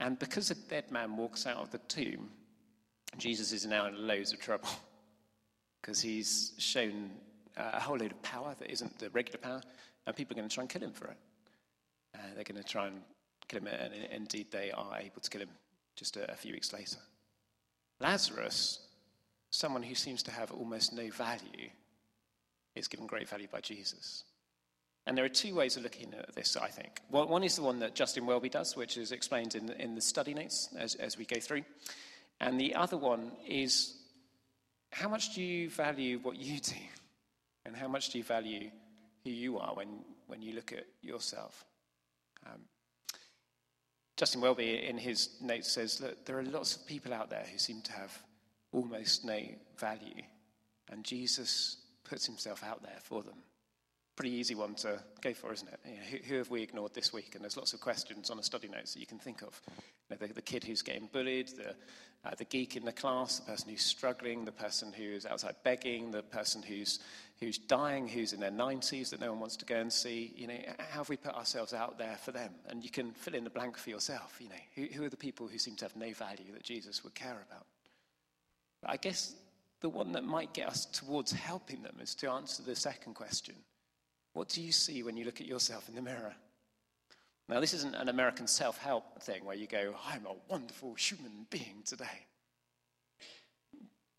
And 0.00 0.18
because 0.18 0.50
a 0.50 0.54
dead 0.54 0.90
man 0.90 1.16
walks 1.16 1.46
out 1.46 1.58
of 1.58 1.70
the 1.70 1.78
tomb, 1.78 2.30
Jesus 3.16 3.52
is 3.52 3.66
now 3.66 3.86
in 3.86 4.06
loads 4.06 4.32
of 4.32 4.40
trouble 4.40 4.68
because 5.80 6.00
he's 6.00 6.52
shown 6.58 7.10
uh, 7.56 7.70
a 7.74 7.80
whole 7.80 7.96
load 7.96 8.12
of 8.12 8.22
power 8.22 8.54
that 8.58 8.70
isn't 8.70 8.98
the 8.98 9.10
regular 9.10 9.38
power, 9.38 9.62
and 10.06 10.16
people 10.16 10.34
are 10.34 10.38
going 10.38 10.48
to 10.48 10.54
try 10.54 10.62
and 10.62 10.70
kill 10.70 10.82
him 10.82 10.92
for 10.92 11.08
it. 11.08 11.16
Uh, 12.14 12.18
they're 12.34 12.44
going 12.44 12.62
to 12.62 12.68
try 12.68 12.86
and 12.88 13.00
kill 13.48 13.60
him, 13.60 13.68
and 13.68 13.92
indeed 14.12 14.50
they 14.50 14.70
are 14.72 14.98
able 14.98 15.20
to 15.20 15.30
kill 15.30 15.42
him 15.42 15.50
just 15.96 16.16
a, 16.16 16.30
a 16.30 16.34
few 16.34 16.52
weeks 16.52 16.72
later. 16.72 16.98
Lazarus, 18.00 18.80
someone 19.50 19.82
who 19.82 19.94
seems 19.94 20.22
to 20.24 20.30
have 20.30 20.50
almost 20.50 20.92
no 20.92 21.08
value, 21.10 21.70
is 22.74 22.88
given 22.88 23.06
great 23.06 23.28
value 23.28 23.46
by 23.50 23.60
Jesus. 23.60 24.24
And 25.06 25.16
there 25.18 25.24
are 25.24 25.30
two 25.30 25.54
ways 25.54 25.76
of 25.76 25.82
looking 25.82 26.14
at 26.14 26.34
this, 26.34 26.56
I 26.56 26.68
think. 26.68 27.00
One 27.10 27.44
is 27.44 27.56
the 27.56 27.62
one 27.62 27.80
that 27.80 27.94
Justin 27.94 28.24
Welby 28.24 28.48
does, 28.48 28.74
which 28.74 28.96
is 28.96 29.12
explained 29.12 29.54
in 29.54 29.70
in 29.70 29.94
the 29.94 30.00
study 30.00 30.32
notes 30.32 30.70
as, 30.78 30.94
as 30.94 31.18
we 31.18 31.26
go 31.26 31.40
through. 31.40 31.64
And 32.40 32.58
the 32.58 32.74
other 32.74 32.96
one 32.96 33.32
is 33.46 33.94
how 34.90 35.08
much 35.08 35.34
do 35.34 35.42
you 35.42 35.68
value 35.70 36.18
what 36.22 36.36
you 36.36 36.60
do? 36.60 36.76
And 37.66 37.76
how 37.76 37.88
much 37.88 38.10
do 38.10 38.18
you 38.18 38.24
value 38.24 38.70
who 39.24 39.30
you 39.30 39.58
are 39.58 39.74
when, 39.74 40.04
when 40.26 40.42
you 40.42 40.54
look 40.54 40.72
at 40.72 40.86
yourself? 41.02 41.64
Um, 42.46 42.60
Justin 44.16 44.40
Welby, 44.40 44.86
in 44.86 44.98
his 44.98 45.30
notes, 45.40 45.72
says 45.72 45.98
that 45.98 46.26
there 46.26 46.38
are 46.38 46.44
lots 46.44 46.76
of 46.76 46.86
people 46.86 47.12
out 47.12 47.30
there 47.30 47.44
who 47.50 47.58
seem 47.58 47.82
to 47.82 47.92
have 47.92 48.16
almost 48.72 49.24
no 49.24 49.40
value, 49.78 50.22
and 50.90 51.04
Jesus 51.04 51.78
puts 52.04 52.26
himself 52.26 52.62
out 52.62 52.82
there 52.82 52.98
for 53.00 53.22
them. 53.22 53.38
Pretty 54.16 54.34
easy 54.36 54.54
one 54.54 54.74
to 54.76 55.00
go 55.20 55.34
for, 55.34 55.52
isn't 55.52 55.68
it? 55.68 55.80
You 55.84 55.92
know, 55.92 56.02
who, 56.10 56.16
who, 56.28 56.34
have 56.36 56.50
we 56.50 56.62
ignored 56.62 56.94
this 56.94 57.12
week? 57.12 57.34
And 57.34 57.42
there's 57.42 57.56
lots 57.56 57.72
of 57.72 57.80
questions 57.80 58.30
on 58.30 58.38
a 58.38 58.44
study 58.44 58.68
notes 58.68 58.94
that 58.94 59.00
you 59.00 59.06
can 59.06 59.18
think 59.18 59.42
of. 59.42 59.60
You 60.08 60.16
know, 60.16 60.26
the, 60.26 60.34
the, 60.34 60.42
kid 60.42 60.62
who's 60.62 60.82
getting 60.82 61.08
bullied, 61.12 61.48
the, 61.48 61.70
uh, 62.24 62.34
the 62.38 62.44
geek 62.44 62.76
in 62.76 62.84
the 62.84 62.92
class, 62.92 63.40
the 63.40 63.50
person 63.50 63.70
who's 63.70 63.82
struggling, 63.82 64.44
the 64.44 64.52
person 64.52 64.92
who's 64.92 65.26
outside 65.26 65.56
begging, 65.64 66.12
the 66.12 66.22
person 66.22 66.62
who's, 66.62 67.00
who's 67.40 67.58
dying, 67.58 68.06
who's 68.06 68.32
in 68.32 68.38
their 68.38 68.52
90s 68.52 69.10
that 69.10 69.20
no 69.20 69.30
one 69.32 69.40
wants 69.40 69.56
to 69.56 69.64
go 69.64 69.76
and 69.76 69.92
see. 69.92 70.32
You 70.36 70.46
know, 70.46 70.58
how 70.78 70.98
have 70.98 71.08
we 71.08 71.16
put 71.16 71.34
ourselves 71.34 71.74
out 71.74 71.98
there 71.98 72.16
for 72.22 72.30
them? 72.30 72.52
And 72.68 72.84
you 72.84 72.90
can 72.90 73.12
fill 73.12 73.34
in 73.34 73.42
the 73.42 73.50
blank 73.50 73.76
for 73.76 73.90
yourself. 73.90 74.36
You 74.40 74.48
know, 74.48 74.54
who, 74.76 74.84
who 74.94 75.04
are 75.04 75.10
the 75.10 75.16
people 75.16 75.48
who 75.48 75.58
seem 75.58 75.74
to 75.76 75.86
have 75.86 75.96
no 75.96 76.12
value 76.12 76.52
that 76.52 76.62
Jesus 76.62 77.02
would 77.02 77.16
care 77.16 77.44
about? 77.50 77.66
But 78.80 78.92
I 78.92 78.96
guess 78.96 79.34
the 79.80 79.88
one 79.88 80.12
that 80.12 80.24
might 80.24 80.54
get 80.54 80.68
us 80.68 80.84
towards 80.86 81.32
helping 81.32 81.82
them 81.82 81.96
is 82.00 82.14
to 82.16 82.30
answer 82.30 82.62
the 82.62 82.76
second 82.76 83.14
question 83.14 83.56
What 84.34 84.48
do 84.48 84.60
you 84.60 84.72
see 84.72 85.02
when 85.02 85.16
you 85.16 85.24
look 85.24 85.40
at 85.40 85.46
yourself 85.46 85.88
in 85.88 85.94
the 85.94 86.02
mirror? 86.02 86.34
Now, 87.48 87.60
this 87.60 87.72
isn't 87.74 87.94
an 87.94 88.08
American 88.08 88.46
self 88.46 88.78
help 88.78 89.22
thing 89.22 89.44
where 89.44 89.56
you 89.56 89.66
go, 89.66 89.94
I'm 90.06 90.26
a 90.26 90.34
wonderful 90.48 90.94
human 90.94 91.46
being 91.50 91.82
today. 91.84 92.26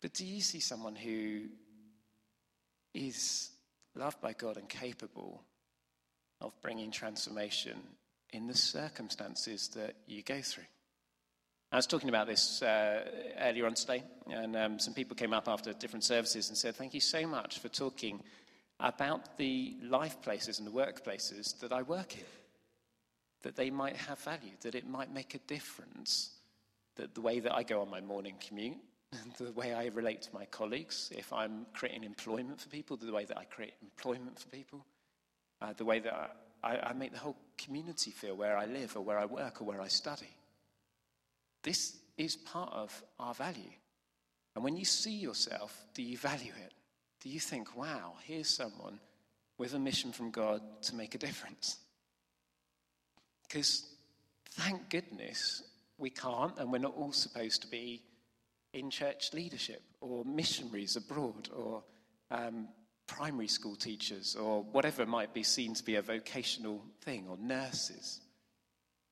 But 0.00 0.14
do 0.14 0.24
you 0.24 0.40
see 0.40 0.60
someone 0.60 0.96
who 0.96 1.42
is 2.94 3.50
loved 3.94 4.20
by 4.20 4.32
God 4.32 4.56
and 4.56 4.68
capable 4.68 5.42
of 6.40 6.52
bringing 6.62 6.90
transformation 6.90 7.76
in 8.30 8.46
the 8.46 8.54
circumstances 8.54 9.68
that 9.68 9.96
you 10.06 10.22
go 10.22 10.40
through? 10.40 10.64
I 11.72 11.76
was 11.76 11.86
talking 11.86 12.08
about 12.08 12.28
this 12.28 12.62
uh, 12.62 13.04
earlier 13.40 13.66
on 13.66 13.74
today, 13.74 14.04
and 14.30 14.56
um, 14.56 14.78
some 14.78 14.94
people 14.94 15.16
came 15.16 15.34
up 15.34 15.48
after 15.48 15.72
different 15.72 16.04
services 16.04 16.48
and 16.48 16.56
said, 16.56 16.76
Thank 16.76 16.94
you 16.94 17.00
so 17.00 17.26
much 17.26 17.58
for 17.58 17.68
talking 17.68 18.22
about 18.80 19.38
the 19.38 19.76
life 19.82 20.20
places 20.22 20.58
and 20.58 20.66
the 20.66 20.72
workplaces 20.72 21.58
that 21.60 21.72
I 21.72 21.82
work 21.82 22.16
in. 22.16 22.24
That 23.42 23.56
they 23.56 23.70
might 23.70 23.96
have 23.96 24.18
value, 24.18 24.52
that 24.62 24.74
it 24.74 24.88
might 24.88 25.12
make 25.12 25.34
a 25.34 25.38
difference, 25.38 26.30
that 26.96 27.14
the 27.14 27.20
way 27.20 27.40
that 27.40 27.54
I 27.54 27.62
go 27.62 27.80
on 27.80 27.90
my 27.90 28.00
morning 28.00 28.34
commute, 28.40 28.78
the 29.38 29.52
way 29.52 29.72
I 29.72 29.86
relate 29.86 30.22
to 30.22 30.34
my 30.34 30.46
colleagues, 30.46 31.12
if 31.16 31.32
I'm 31.32 31.66
creating 31.72 32.04
employment 32.04 32.60
for 32.60 32.68
people, 32.68 32.96
the 32.96 33.12
way 33.12 33.24
that 33.24 33.38
I 33.38 33.44
create 33.44 33.74
employment 33.82 34.38
for 34.38 34.48
people, 34.48 34.84
uh, 35.62 35.72
the 35.74 35.84
way 35.84 36.00
that 36.00 36.36
I, 36.62 36.78
I 36.78 36.92
make 36.92 37.12
the 37.12 37.18
whole 37.18 37.36
community 37.56 38.10
feel 38.10 38.34
where 38.34 38.56
I 38.56 38.66
live 38.66 38.96
or 38.96 39.02
where 39.02 39.18
I 39.18 39.26
work 39.26 39.60
or 39.60 39.64
where 39.64 39.80
I 39.80 39.88
study. 39.88 40.34
This 41.62 41.96
is 42.16 42.36
part 42.36 42.72
of 42.72 43.02
our 43.18 43.34
value. 43.34 43.72
And 44.54 44.64
when 44.64 44.76
you 44.76 44.84
see 44.84 45.16
yourself, 45.16 45.86
do 45.94 46.02
you 46.02 46.16
value 46.16 46.52
it? 46.64 46.72
Do 47.22 47.28
you 47.28 47.40
think, 47.40 47.76
wow, 47.76 48.14
here's 48.24 48.48
someone 48.48 49.00
with 49.58 49.74
a 49.74 49.78
mission 49.78 50.12
from 50.12 50.30
God 50.30 50.60
to 50.82 50.94
make 50.94 51.14
a 51.14 51.18
difference? 51.18 51.78
Because 53.42 53.84
thank 54.50 54.90
goodness 54.90 55.62
we 55.98 56.10
can't, 56.10 56.58
and 56.58 56.70
we're 56.70 56.78
not 56.78 56.94
all 56.96 57.12
supposed 57.12 57.62
to 57.62 57.68
be 57.68 58.02
in 58.72 58.90
church 58.90 59.32
leadership 59.32 59.82
or 60.00 60.24
missionaries 60.24 60.96
abroad 60.96 61.48
or 61.54 61.82
um, 62.30 62.68
primary 63.06 63.48
school 63.48 63.76
teachers 63.76 64.36
or 64.36 64.62
whatever 64.62 65.06
might 65.06 65.32
be 65.32 65.42
seen 65.42 65.74
to 65.74 65.84
be 65.84 65.94
a 65.94 66.02
vocational 66.02 66.82
thing 67.02 67.26
or 67.28 67.36
nurses. 67.38 68.20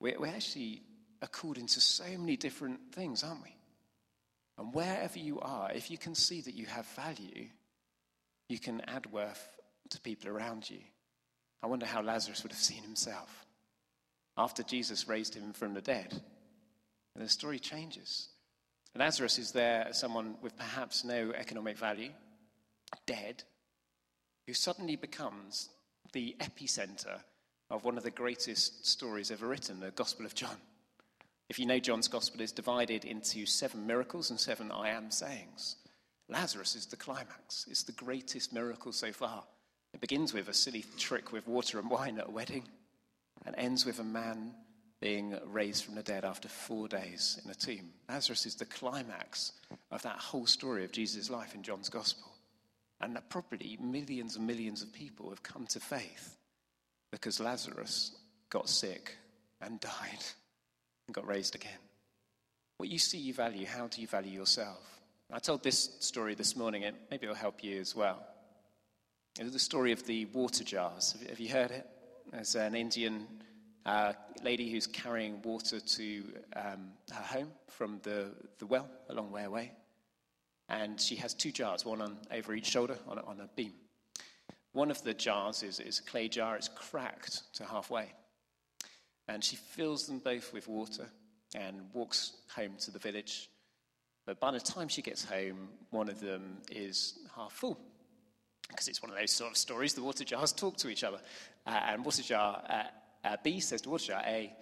We're, 0.00 0.18
we're 0.18 0.26
actually 0.26 0.82
according 1.22 1.66
to 1.68 1.80
so 1.80 2.04
many 2.18 2.36
different 2.36 2.80
things, 2.92 3.22
aren't 3.22 3.42
we? 3.42 3.56
And 4.58 4.74
wherever 4.74 5.18
you 5.18 5.40
are, 5.40 5.72
if 5.72 5.90
you 5.90 5.98
can 5.98 6.14
see 6.14 6.40
that 6.42 6.54
you 6.54 6.66
have 6.66 6.86
value, 6.88 7.46
you 8.48 8.58
can 8.58 8.80
add 8.82 9.06
worth 9.12 9.56
to 9.90 10.00
people 10.00 10.28
around 10.30 10.68
you. 10.68 10.80
I 11.62 11.66
wonder 11.66 11.86
how 11.86 12.02
Lazarus 12.02 12.42
would 12.42 12.52
have 12.52 12.60
seen 12.60 12.82
himself 12.82 13.46
after 14.36 14.62
Jesus 14.62 15.08
raised 15.08 15.34
him 15.34 15.52
from 15.52 15.74
the 15.74 15.80
dead. 15.80 16.12
And 17.14 17.24
the 17.24 17.28
story 17.28 17.58
changes. 17.58 18.28
Lazarus 18.96 19.38
is 19.38 19.52
there 19.52 19.86
as 19.88 19.98
someone 19.98 20.36
with 20.42 20.56
perhaps 20.56 21.04
no 21.04 21.32
economic 21.32 21.78
value, 21.78 22.10
dead, 23.06 23.42
who 24.46 24.54
suddenly 24.54 24.96
becomes 24.96 25.68
the 26.12 26.36
epicenter 26.40 27.20
of 27.70 27.84
one 27.84 27.96
of 27.96 28.04
the 28.04 28.10
greatest 28.10 28.86
stories 28.86 29.30
ever 29.30 29.46
written, 29.46 29.80
the 29.80 29.90
Gospel 29.90 30.26
of 30.26 30.34
John. 30.34 30.56
If 31.48 31.58
you 31.58 31.66
know 31.66 31.78
John's 31.78 32.08
gospel 32.08 32.40
is 32.40 32.52
divided 32.52 33.04
into 33.04 33.46
seven 33.46 33.86
miracles 33.86 34.30
and 34.30 34.40
seven 34.40 34.70
I 34.70 34.90
am 34.90 35.10
sayings. 35.10 35.76
Lazarus 36.34 36.74
is 36.74 36.86
the 36.86 36.96
climax. 36.96 37.64
It's 37.70 37.84
the 37.84 37.92
greatest 37.92 38.52
miracle 38.52 38.90
so 38.90 39.12
far. 39.12 39.44
It 39.92 40.00
begins 40.00 40.34
with 40.34 40.48
a 40.48 40.52
silly 40.52 40.84
trick 40.98 41.30
with 41.30 41.46
water 41.46 41.78
and 41.78 41.88
wine 41.88 42.18
at 42.18 42.26
a 42.26 42.30
wedding 42.32 42.64
and 43.46 43.54
ends 43.56 43.86
with 43.86 44.00
a 44.00 44.04
man 44.04 44.52
being 45.00 45.38
raised 45.46 45.84
from 45.84 45.94
the 45.94 46.02
dead 46.02 46.24
after 46.24 46.48
four 46.48 46.88
days 46.88 47.40
in 47.44 47.50
a 47.52 47.54
tomb. 47.54 47.88
Lazarus 48.08 48.46
is 48.46 48.56
the 48.56 48.64
climax 48.64 49.52
of 49.92 50.02
that 50.02 50.18
whole 50.18 50.46
story 50.46 50.82
of 50.84 50.90
Jesus' 50.90 51.30
life 51.30 51.54
in 51.54 51.62
John's 51.62 51.88
gospel. 51.88 52.32
And 53.00 53.14
that 53.14 53.30
probably 53.30 53.78
millions 53.80 54.34
and 54.34 54.44
millions 54.44 54.82
of 54.82 54.92
people 54.92 55.30
have 55.30 55.44
come 55.44 55.68
to 55.68 55.78
faith 55.78 56.36
because 57.12 57.38
Lazarus 57.38 58.10
got 58.50 58.68
sick 58.68 59.14
and 59.60 59.78
died 59.78 60.24
and 61.06 61.14
got 61.14 61.28
raised 61.28 61.54
again. 61.54 61.70
What 62.78 62.88
you 62.88 62.98
see, 62.98 63.18
you 63.18 63.34
value. 63.34 63.66
How 63.66 63.86
do 63.86 64.00
you 64.00 64.08
value 64.08 64.32
yourself? 64.32 64.93
I 65.32 65.38
told 65.38 65.62
this 65.62 65.96
story 66.00 66.34
this 66.34 66.54
morning, 66.54 66.84
and 66.84 66.96
maybe 67.10 67.24
it'll 67.24 67.34
help 67.34 67.64
you 67.64 67.80
as 67.80 67.96
well. 67.96 68.24
It 69.38 69.42
was 69.42 69.52
the 69.52 69.58
story 69.58 69.92
of 69.92 70.06
the 70.06 70.26
water 70.26 70.62
jars. 70.62 71.16
Have 71.28 71.40
you 71.40 71.48
heard 71.48 71.70
it? 71.70 71.86
There's 72.30 72.54
an 72.54 72.74
Indian 72.74 73.26
uh, 73.86 74.12
lady 74.42 74.70
who's 74.70 74.86
carrying 74.86 75.42
water 75.42 75.80
to 75.80 76.24
um, 76.54 76.92
her 77.10 77.22
home 77.22 77.50
from 77.68 78.00
the, 78.02 78.30
the 78.58 78.66
well 78.66 78.88
a 79.08 79.14
long 79.14 79.32
way 79.32 79.44
away. 79.44 79.72
And 80.68 81.00
she 81.00 81.16
has 81.16 81.34
two 81.34 81.50
jars, 81.50 81.84
one 81.84 82.00
on, 82.00 82.16
over 82.32 82.54
each 82.54 82.66
shoulder 82.66 82.96
on, 83.08 83.18
on 83.18 83.40
a 83.40 83.48
beam. 83.56 83.72
One 84.72 84.90
of 84.90 85.02
the 85.02 85.14
jars 85.14 85.62
is, 85.62 85.80
is 85.80 85.98
a 86.00 86.02
clay 86.02 86.28
jar, 86.28 86.56
it's 86.56 86.68
cracked 86.68 87.42
to 87.54 87.64
halfway. 87.64 88.12
And 89.26 89.42
she 89.42 89.56
fills 89.56 90.06
them 90.06 90.18
both 90.18 90.52
with 90.52 90.68
water 90.68 91.08
and 91.54 91.80
walks 91.92 92.32
home 92.54 92.72
to 92.80 92.90
the 92.90 92.98
village. 92.98 93.48
But 94.26 94.40
by 94.40 94.50
the 94.50 94.60
time 94.60 94.88
she 94.88 95.02
gets 95.02 95.24
home, 95.24 95.68
one 95.90 96.08
of 96.08 96.20
them 96.20 96.58
is 96.70 97.18
half 97.36 97.52
full. 97.52 97.78
Because 98.68 98.88
it's 98.88 99.02
one 99.02 99.10
of 99.10 99.18
those 99.18 99.30
sort 99.30 99.50
of 99.50 99.56
stories, 99.56 99.94
the 99.94 100.02
water 100.02 100.24
jars 100.24 100.52
talk 100.52 100.76
to 100.78 100.88
each 100.88 101.04
other. 101.04 101.18
Uh, 101.66 101.80
and 101.88 102.04
water 102.04 102.22
jar 102.22 102.62
uh, 102.68 103.28
uh, 103.28 103.36
B 103.42 103.60
says 103.60 103.82
to 103.82 103.90
water 103.90 104.06
jar 104.06 104.22
A, 104.26 104.52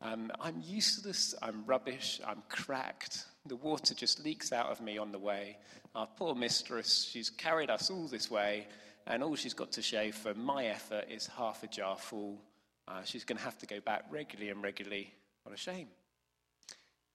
um, 0.00 0.32
I'm 0.40 0.60
useless, 0.64 1.34
I'm 1.40 1.64
rubbish, 1.64 2.20
I'm 2.26 2.42
cracked. 2.48 3.26
The 3.46 3.56
water 3.56 3.94
just 3.94 4.24
leaks 4.24 4.52
out 4.52 4.66
of 4.66 4.80
me 4.80 4.98
on 4.98 5.12
the 5.12 5.18
way. 5.18 5.58
Our 5.94 6.06
poor 6.06 6.34
mistress, 6.34 7.08
she's 7.08 7.30
carried 7.30 7.70
us 7.70 7.88
all 7.90 8.08
this 8.08 8.30
way, 8.30 8.66
and 9.06 9.22
all 9.22 9.36
she's 9.36 9.54
got 9.54 9.70
to 9.72 9.82
show 9.82 10.10
for 10.10 10.34
my 10.34 10.66
effort 10.66 11.04
is 11.08 11.28
half 11.28 11.62
a 11.62 11.68
jar 11.68 11.96
full 11.96 12.40
uh, 12.88 13.02
she's 13.04 13.24
going 13.24 13.38
to 13.38 13.44
have 13.44 13.58
to 13.58 13.66
go 13.66 13.80
back 13.80 14.04
regularly 14.10 14.50
and 14.50 14.62
regularly. 14.62 15.12
What 15.44 15.54
a 15.54 15.58
shame. 15.58 15.88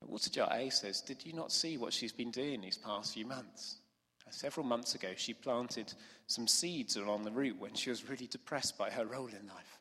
Water 0.06 0.30
Jar 0.30 0.50
A 0.54 0.70
says, 0.70 1.02
Did 1.02 1.26
you 1.26 1.34
not 1.34 1.52
see 1.52 1.78
what 1.78 1.94
she's 1.94 2.12
been 2.12 2.32
doing 2.32 2.62
these 2.62 2.78
past 2.78 3.14
few 3.14 3.26
months? 3.26 3.78
Uh, 4.26 4.32
several 4.32 4.66
months 4.66 4.96
ago, 4.96 5.10
she 5.16 5.34
planted 5.34 5.94
some 6.28 6.48
seeds 6.48 6.96
along 6.96 7.24
the 7.24 7.32
route 7.32 7.60
when 7.60 7.74
she 7.74 7.90
was 7.90 8.10
really 8.10 8.28
depressed 8.28 8.78
by 8.78 8.90
her 8.90 9.06
role 9.06 9.28
in 9.28 9.48
life. 9.48 9.80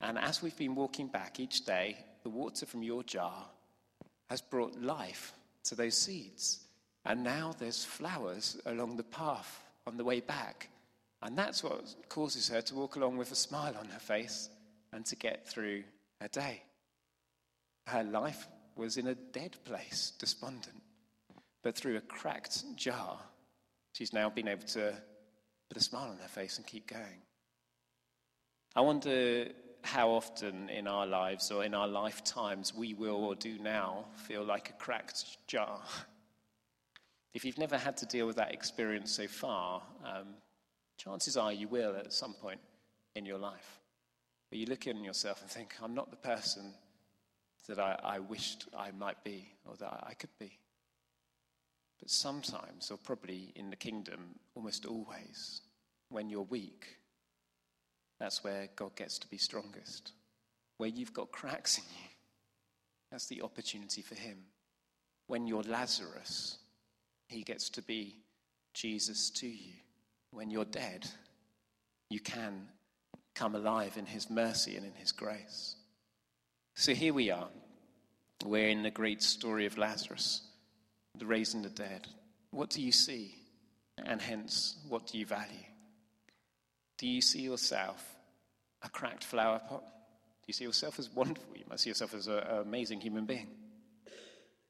And 0.00 0.18
as 0.18 0.42
we've 0.42 0.56
been 0.56 0.74
walking 0.74 1.08
back 1.08 1.40
each 1.40 1.64
day, 1.64 1.96
the 2.22 2.28
water 2.28 2.66
from 2.66 2.82
your 2.82 3.02
jar 3.02 3.46
has 4.28 4.40
brought 4.40 4.80
life 4.80 5.32
to 5.64 5.74
those 5.74 5.96
seeds. 5.96 6.60
And 7.04 7.24
now 7.24 7.54
there's 7.58 7.84
flowers 7.84 8.60
along 8.66 8.96
the 8.96 9.02
path 9.02 9.62
on 9.86 9.96
the 9.96 10.04
way 10.04 10.20
back. 10.20 10.68
And 11.22 11.36
that's 11.36 11.64
what 11.64 11.94
causes 12.08 12.48
her 12.48 12.60
to 12.60 12.74
walk 12.74 12.96
along 12.96 13.16
with 13.16 13.32
a 13.32 13.36
smile 13.36 13.74
on 13.78 13.86
her 13.86 13.98
face 13.98 14.50
and 14.92 15.04
to 15.06 15.16
get 15.16 15.46
through 15.48 15.84
her 16.20 16.28
day. 16.28 16.62
Her 17.86 18.04
life 18.04 18.46
was 18.78 18.96
in 18.96 19.08
a 19.08 19.14
dead 19.14 19.56
place, 19.64 20.12
despondent. 20.18 20.80
But 21.62 21.74
through 21.74 21.96
a 21.96 22.00
cracked 22.00 22.64
jar, 22.76 23.18
she's 23.92 24.12
now 24.12 24.30
been 24.30 24.48
able 24.48 24.66
to 24.68 24.94
put 25.68 25.76
a 25.76 25.80
smile 25.80 26.10
on 26.10 26.18
her 26.18 26.28
face 26.28 26.56
and 26.56 26.66
keep 26.66 26.86
going. 26.86 27.20
I 28.76 28.80
wonder 28.80 29.48
how 29.82 30.10
often 30.10 30.68
in 30.70 30.86
our 30.86 31.06
lives 31.06 31.50
or 31.50 31.64
in 31.64 31.74
our 31.74 31.88
lifetimes 31.88 32.72
we 32.72 32.94
will 32.94 33.24
or 33.24 33.34
do 33.34 33.58
now 33.58 34.04
feel 34.14 34.44
like 34.44 34.70
a 34.70 34.72
cracked 34.74 35.24
jar. 35.46 35.80
If 37.34 37.44
you've 37.44 37.58
never 37.58 37.76
had 37.76 37.96
to 37.98 38.06
deal 38.06 38.26
with 38.26 38.36
that 38.36 38.52
experience 38.52 39.10
so 39.12 39.26
far, 39.26 39.82
um, 40.04 40.34
chances 40.96 41.36
are 41.36 41.52
you 41.52 41.68
will 41.68 41.96
at 41.96 42.12
some 42.12 42.34
point 42.34 42.60
in 43.14 43.26
your 43.26 43.38
life. 43.38 43.80
But 44.50 44.58
you 44.58 44.66
look 44.66 44.86
in 44.86 45.04
yourself 45.04 45.42
and 45.42 45.50
think, 45.50 45.74
I'm 45.82 45.94
not 45.94 46.10
the 46.10 46.16
person 46.16 46.74
that 47.68 47.78
I, 47.78 47.98
I 48.02 48.18
wished 48.18 48.66
I 48.76 48.90
might 48.92 49.22
be 49.22 49.52
or 49.64 49.76
that 49.76 50.04
I 50.06 50.14
could 50.14 50.36
be. 50.38 50.58
But 52.00 52.10
sometimes, 52.10 52.90
or 52.90 52.96
probably 52.96 53.52
in 53.56 53.70
the 53.70 53.76
kingdom, 53.76 54.36
almost 54.54 54.86
always, 54.86 55.62
when 56.10 56.30
you're 56.30 56.42
weak, 56.42 56.86
that's 58.20 58.42
where 58.42 58.68
God 58.76 58.96
gets 58.96 59.18
to 59.18 59.28
be 59.28 59.36
strongest. 59.36 60.12
Where 60.78 60.88
you've 60.88 61.12
got 61.12 61.32
cracks 61.32 61.78
in 61.78 61.84
you, 61.84 62.08
that's 63.10 63.26
the 63.26 63.42
opportunity 63.42 64.02
for 64.02 64.14
Him. 64.14 64.38
When 65.26 65.46
you're 65.46 65.62
Lazarus, 65.62 66.58
He 67.28 67.42
gets 67.42 67.68
to 67.70 67.82
be 67.82 68.16
Jesus 68.74 69.30
to 69.30 69.46
you. 69.46 69.74
When 70.30 70.50
you're 70.50 70.64
dead, 70.64 71.08
you 72.10 72.20
can 72.20 72.68
come 73.34 73.54
alive 73.54 73.96
in 73.96 74.06
His 74.06 74.30
mercy 74.30 74.76
and 74.76 74.86
in 74.86 74.94
His 74.94 75.12
grace. 75.12 75.74
So 76.78 76.94
here 76.94 77.12
we 77.12 77.32
are. 77.32 77.48
We're 78.44 78.68
in 78.68 78.84
the 78.84 78.90
great 78.92 79.20
story 79.20 79.66
of 79.66 79.78
Lazarus, 79.78 80.42
the 81.16 81.26
raising 81.26 81.62
the 81.62 81.70
dead. 81.70 82.06
What 82.52 82.70
do 82.70 82.80
you 82.80 82.92
see? 82.92 83.34
And 84.04 84.20
hence, 84.22 84.76
what 84.88 85.08
do 85.08 85.18
you 85.18 85.26
value? 85.26 85.66
Do 86.96 87.08
you 87.08 87.20
see 87.20 87.40
yourself 87.40 88.00
a 88.82 88.88
cracked 88.88 89.24
flower 89.24 89.58
pot? 89.58 89.82
Do 89.82 90.44
you 90.46 90.54
see 90.54 90.62
yourself 90.62 91.00
as 91.00 91.10
wonderful? 91.10 91.56
You 91.56 91.64
might 91.68 91.80
see 91.80 91.90
yourself 91.90 92.14
as 92.14 92.28
an 92.28 92.44
amazing 92.48 93.00
human 93.00 93.24
being. 93.24 93.48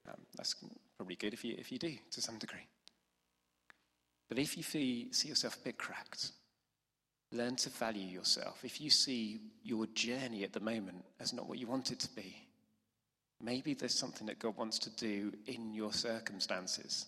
Um, 0.08 0.16
that's 0.34 0.54
probably 0.96 1.16
good 1.16 1.34
if 1.34 1.44
you, 1.44 1.56
if 1.58 1.70
you 1.70 1.78
do, 1.78 1.94
to 2.12 2.22
some 2.22 2.38
degree. 2.38 2.66
But 4.30 4.38
if 4.38 4.56
you 4.56 4.62
see, 4.62 5.08
see 5.12 5.28
yourself 5.28 5.58
a 5.60 5.64
bit 5.64 5.76
cracked, 5.76 6.30
learn 7.32 7.56
to 7.56 7.70
value 7.70 8.06
yourself. 8.06 8.64
If 8.64 8.80
you 8.80 8.90
see 8.90 9.40
your 9.62 9.86
journey 9.88 10.44
at 10.44 10.52
the 10.52 10.60
moment 10.60 11.04
as 11.20 11.32
not 11.32 11.48
what 11.48 11.58
you 11.58 11.66
want 11.66 11.90
it 11.92 12.00
to 12.00 12.14
be, 12.14 12.36
maybe 13.40 13.74
there's 13.74 13.94
something 13.94 14.26
that 14.26 14.38
God 14.38 14.56
wants 14.56 14.78
to 14.80 14.90
do 14.90 15.32
in 15.46 15.72
your 15.72 15.92
circumstances. 15.92 17.06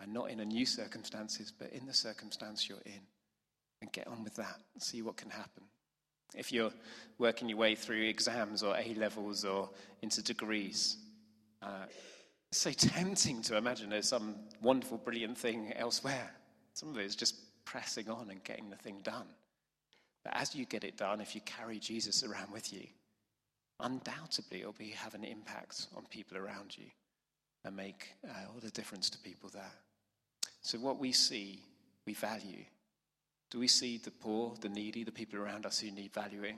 And 0.00 0.12
not 0.12 0.30
in 0.30 0.40
a 0.40 0.44
new 0.44 0.64
circumstances, 0.64 1.52
but 1.56 1.72
in 1.72 1.86
the 1.86 1.94
circumstance 1.94 2.68
you're 2.68 2.78
in 2.84 3.00
and 3.80 3.92
get 3.92 4.06
on 4.06 4.22
with 4.24 4.34
that 4.36 4.60
see 4.78 5.02
what 5.02 5.16
can 5.16 5.30
happen. 5.30 5.64
If 6.34 6.52
you're 6.52 6.72
working 7.18 7.48
your 7.48 7.58
way 7.58 7.74
through 7.74 8.02
exams 8.02 8.62
or 8.62 8.76
A 8.76 8.94
levels 8.94 9.44
or 9.44 9.70
into 10.02 10.22
degrees, 10.22 10.98
uh, 11.62 11.86
it's 12.50 12.58
so 12.58 12.70
tempting 12.70 13.42
to 13.42 13.56
imagine 13.56 13.90
there's 13.90 14.08
some 14.08 14.36
wonderful, 14.62 14.98
brilliant 14.98 15.36
thing 15.36 15.72
elsewhere. 15.74 16.30
Some 16.74 16.90
of 16.90 16.98
it 16.98 17.04
is 17.04 17.16
just 17.16 17.34
pressing 17.68 18.08
on 18.08 18.30
and 18.30 18.42
getting 18.44 18.70
the 18.70 18.76
thing 18.76 19.00
done. 19.02 19.26
But 20.24 20.36
as 20.36 20.54
you 20.54 20.64
get 20.64 20.84
it 20.84 20.96
done, 20.96 21.20
if 21.20 21.34
you 21.34 21.42
carry 21.42 21.78
Jesus 21.78 22.24
around 22.24 22.50
with 22.50 22.72
you, 22.72 22.86
undoubtedly 23.78 24.60
it'll 24.60 24.72
be, 24.72 24.90
have 24.90 25.14
an 25.14 25.24
impact 25.24 25.86
on 25.94 26.04
people 26.10 26.38
around 26.38 26.76
you 26.76 26.86
and 27.64 27.76
make 27.76 28.08
uh, 28.24 28.48
all 28.48 28.60
the 28.60 28.70
difference 28.70 29.10
to 29.10 29.18
people 29.18 29.50
there. 29.52 29.72
So, 30.62 30.78
what 30.78 30.98
we 30.98 31.12
see, 31.12 31.60
we 32.06 32.14
value. 32.14 32.64
Do 33.50 33.58
we 33.58 33.68
see 33.68 33.98
the 33.98 34.10
poor, 34.10 34.54
the 34.60 34.68
needy, 34.68 35.04
the 35.04 35.12
people 35.12 35.38
around 35.38 35.66
us 35.66 35.78
who 35.78 35.90
need 35.90 36.12
valuing? 36.12 36.56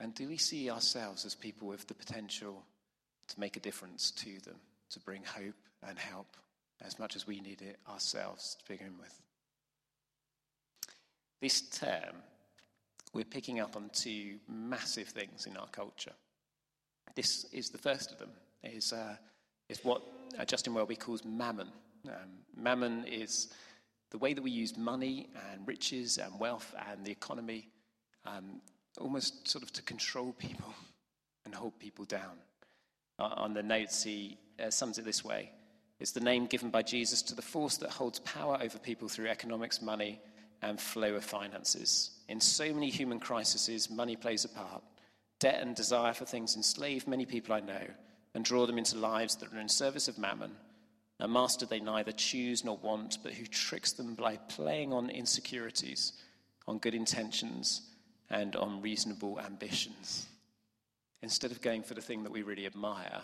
And 0.00 0.14
do 0.14 0.28
we 0.28 0.38
see 0.38 0.70
ourselves 0.70 1.24
as 1.24 1.34
people 1.34 1.68
with 1.68 1.86
the 1.86 1.94
potential 1.94 2.64
to 3.28 3.40
make 3.40 3.56
a 3.56 3.60
difference 3.60 4.10
to 4.12 4.40
them, 4.40 4.56
to 4.90 5.00
bring 5.00 5.22
hope 5.24 5.54
and 5.86 5.98
help 5.98 6.36
as 6.82 6.98
much 6.98 7.16
as 7.16 7.26
we 7.26 7.40
need 7.40 7.62
it 7.62 7.78
ourselves 7.88 8.56
to 8.56 8.72
begin 8.72 8.94
with? 8.98 9.20
This 11.44 11.60
term, 11.60 12.22
we're 13.12 13.26
picking 13.26 13.60
up 13.60 13.76
on 13.76 13.90
two 13.92 14.36
massive 14.48 15.08
things 15.08 15.44
in 15.44 15.58
our 15.58 15.66
culture. 15.66 16.14
This 17.14 17.44
is 17.52 17.68
the 17.68 17.76
first 17.76 18.12
of 18.12 18.18
them, 18.18 18.30
is, 18.62 18.94
uh, 18.94 19.16
is 19.68 19.84
what 19.84 20.00
Justin 20.46 20.72
Welby 20.72 20.96
calls 20.96 21.22
mammon. 21.22 21.68
Um, 22.08 22.30
mammon 22.56 23.04
is 23.06 23.52
the 24.10 24.16
way 24.16 24.32
that 24.32 24.40
we 24.40 24.52
use 24.52 24.78
money 24.78 25.28
and 25.52 25.68
riches 25.68 26.16
and 26.16 26.40
wealth 26.40 26.74
and 26.90 27.04
the 27.04 27.10
economy 27.10 27.68
um, 28.24 28.62
almost 28.98 29.46
sort 29.46 29.62
of 29.62 29.70
to 29.72 29.82
control 29.82 30.32
people 30.32 30.72
and 31.44 31.54
hold 31.54 31.78
people 31.78 32.06
down. 32.06 32.38
Uh, 33.18 33.24
on 33.36 33.52
the 33.52 33.62
notes, 33.62 34.02
he 34.02 34.38
uh, 34.64 34.70
sums 34.70 34.96
it 34.96 35.04
this 35.04 35.22
way 35.22 35.52
It's 36.00 36.12
the 36.12 36.20
name 36.20 36.46
given 36.46 36.70
by 36.70 36.80
Jesus 36.80 37.20
to 37.20 37.34
the 37.34 37.42
force 37.42 37.76
that 37.76 37.90
holds 37.90 38.20
power 38.20 38.56
over 38.62 38.78
people 38.78 39.10
through 39.10 39.26
economics, 39.26 39.82
money, 39.82 40.22
and 40.64 40.80
flow 40.80 41.14
of 41.14 41.24
finances. 41.24 42.10
In 42.28 42.40
so 42.40 42.72
many 42.72 42.90
human 42.90 43.20
crises, 43.20 43.88
money 43.90 44.16
plays 44.16 44.44
a 44.44 44.48
part. 44.48 44.82
Debt 45.38 45.60
and 45.60 45.76
desire 45.76 46.12
for 46.12 46.24
things 46.24 46.56
enslave 46.56 47.06
many 47.06 47.26
people 47.26 47.54
I 47.54 47.60
know 47.60 47.86
and 48.34 48.44
draw 48.44 48.66
them 48.66 48.78
into 48.78 48.98
lives 48.98 49.36
that 49.36 49.52
are 49.52 49.60
in 49.60 49.68
service 49.68 50.08
of 50.08 50.18
mammon 50.18 50.52
a 51.20 51.28
master 51.28 51.64
they 51.64 51.80
neither 51.80 52.12
choose 52.12 52.64
nor 52.64 52.76
want, 52.78 53.18
but 53.22 53.32
who 53.32 53.46
tricks 53.46 53.92
them 53.92 54.14
by 54.14 54.36
playing 54.48 54.92
on 54.92 55.10
insecurities, 55.10 56.12
on 56.66 56.78
good 56.78 56.94
intentions, 56.94 57.82
and 58.30 58.56
on 58.56 58.82
reasonable 58.82 59.40
ambitions. 59.40 60.26
Instead 61.22 61.52
of 61.52 61.60
going 61.60 61.82
for 61.82 61.94
the 61.94 62.02
thing 62.02 62.24
that 62.24 62.32
we 62.32 62.42
really 62.42 62.66
admire, 62.66 63.22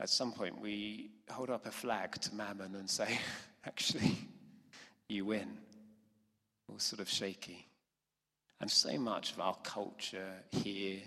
at 0.00 0.08
some 0.08 0.32
point 0.32 0.60
we 0.60 1.10
hold 1.30 1.50
up 1.50 1.66
a 1.66 1.70
flag 1.70 2.12
to 2.22 2.34
Mammon 2.34 2.74
and 2.74 2.88
say, 2.88 3.18
actually, 3.66 4.16
you 5.08 5.26
win. 5.26 5.58
All 6.70 6.78
sort 6.78 7.00
of 7.00 7.08
shaky. 7.08 7.66
And 8.60 8.70
so 8.70 8.98
much 8.98 9.32
of 9.32 9.40
our 9.40 9.56
culture 9.62 10.32
here 10.50 11.00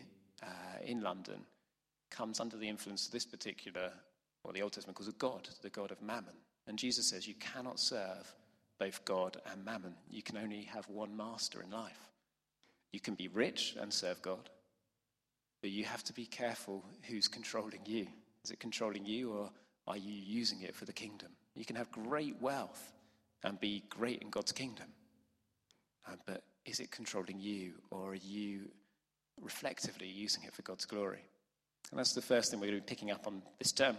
uh, 0.43 0.83
in 0.85 1.01
London 1.01 1.41
comes 2.09 2.39
under 2.39 2.57
the 2.57 2.69
influence 2.69 3.07
of 3.07 3.11
this 3.11 3.25
particular 3.25 3.91
what 4.43 4.53
the 4.53 4.61
Old 4.61 4.71
Testament 4.71 4.95
calls 4.95 5.09
a 5.09 5.13
God, 5.13 5.49
the 5.61 5.69
God 5.69 5.91
of 5.91 6.01
mammon. 6.01 6.35
And 6.67 6.79
Jesus 6.79 7.09
says 7.09 7.27
you 7.27 7.33
cannot 7.35 7.79
serve 7.79 8.33
both 8.79 9.03
God 9.03 9.37
and 9.51 9.65
mammon. 9.65 9.93
You 10.09 10.21
can 10.21 10.37
only 10.37 10.63
have 10.63 10.87
one 10.87 11.17
master 11.17 11.61
in 11.61 11.69
life. 11.69 11.99
You 12.93 12.99
can 12.99 13.15
be 13.15 13.27
rich 13.27 13.75
and 13.79 13.91
serve 13.91 14.21
God, 14.21 14.49
but 15.61 15.71
you 15.71 15.83
have 15.83 16.03
to 16.05 16.13
be 16.13 16.25
careful 16.25 16.85
who's 17.03 17.27
controlling 17.27 17.81
you. 17.85 18.07
Is 18.43 18.51
it 18.51 18.59
controlling 18.59 19.05
you 19.05 19.31
or 19.31 19.49
are 19.85 19.97
you 19.97 20.13
using 20.13 20.61
it 20.61 20.75
for 20.75 20.85
the 20.85 20.93
kingdom? 20.93 21.29
You 21.55 21.65
can 21.65 21.75
have 21.75 21.91
great 21.91 22.41
wealth 22.41 22.93
and 23.43 23.59
be 23.59 23.83
great 23.89 24.21
in 24.21 24.29
God's 24.29 24.51
kingdom, 24.51 24.87
uh, 26.07 26.15
but 26.25 26.43
is 26.65 26.79
it 26.79 26.91
controlling 26.91 27.39
you 27.39 27.73
or 27.91 28.11
are 28.11 28.15
you 28.15 28.69
reflectively 29.41 30.07
using 30.07 30.43
it 30.43 30.53
for 30.53 30.61
God's 30.61 30.85
glory? 30.85 31.23
And 31.91 31.99
that's 31.99 32.13
the 32.13 32.21
first 32.21 32.51
thing 32.51 32.59
we're 32.59 32.67
going 32.67 32.79
to 32.79 32.85
be 32.85 32.89
picking 32.89 33.11
up 33.11 33.27
on 33.27 33.41
this 33.59 33.71
term. 33.71 33.97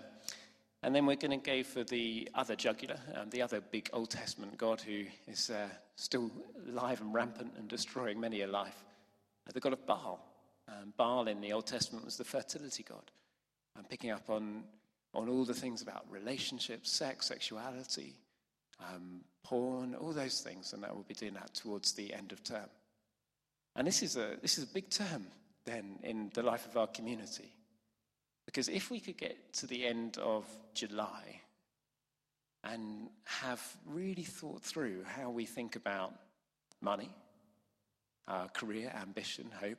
And 0.83 0.95
then 0.95 1.07
we're 1.07 1.17
going 1.17 1.39
to 1.39 1.45
go 1.45 1.63
for 1.65 1.83
the 1.83 2.29
other 2.35 2.55
jugular, 2.55 2.99
um, 3.17 3.31
the 3.31 3.43
other 3.43 3.61
big 3.61 3.91
Old 3.93 4.11
Testament 4.11 4.57
God 4.57 4.81
who 4.81 5.05
is 5.27 5.51
uh, 5.51 5.69
still 5.97 6.31
alive 6.69 7.01
and 7.01 7.13
rampant 7.13 7.53
and 7.59 7.69
destroying 7.69 8.21
many 8.21 8.43
a 8.43 8.47
life, 8.47 8.85
uh, 9.49 9.53
the 9.53 9.61
God 9.61 9.73
of 9.73 9.85
Baal. 9.87 10.25
Um, 10.69 10.93
Baal 10.97 11.27
in 11.27 11.41
the 11.41 11.53
Old 11.53 11.67
Testament 11.67 12.05
was 12.05 12.17
the 12.17 12.25
fertility 12.25 12.85
God. 12.89 13.11
I'm 13.77 13.85
picking 13.85 14.11
up 14.11 14.29
on, 14.29 14.65
on 15.15 15.29
all 15.29 15.45
the 15.45 15.55
things 15.55 15.83
about 15.83 16.05
relationships, 16.11 16.93
sex, 16.93 17.27
sexuality, 17.27 18.15
um, 18.81 19.21
porn, 19.45 19.95
all 19.95 20.13
those 20.13 20.41
things, 20.41 20.73
and 20.73 20.83
that 20.83 20.95
we'll 20.95 21.05
be 21.05 21.15
doing 21.15 21.35
that 21.35 21.55
towards 21.55 21.93
the 21.93 22.13
end 22.13 22.33
of 22.33 22.43
term. 22.43 22.69
And 23.77 23.87
this 23.87 24.03
is 24.03 24.17
a, 24.17 24.37
this 24.43 24.59
is 24.59 24.65
a 24.65 24.73
big 24.73 24.91
term 24.91 25.27
then 25.65 25.99
in 26.03 26.31
the 26.35 26.43
life 26.43 26.67
of 26.67 26.77
our 26.77 26.87
community. 26.87 27.53
Because 28.47 28.69
if 28.69 28.91
we 28.91 29.01
could 29.01 29.19
get 29.19 29.53
to 29.55 29.67
the 29.67 29.87
end 29.87 30.19
of 30.19 30.47
July 30.75 31.43
and 32.65 33.09
have 33.25 33.63
really 33.87 34.25
thought 34.25 34.63
through 34.63 35.05
how 35.05 35.31
we 35.31 35.45
think 35.45 35.77
about 35.77 36.15
money, 36.81 37.11
our 38.27 38.49
career, 38.49 38.93
ambition, 39.01 39.51
hope, 39.61 39.79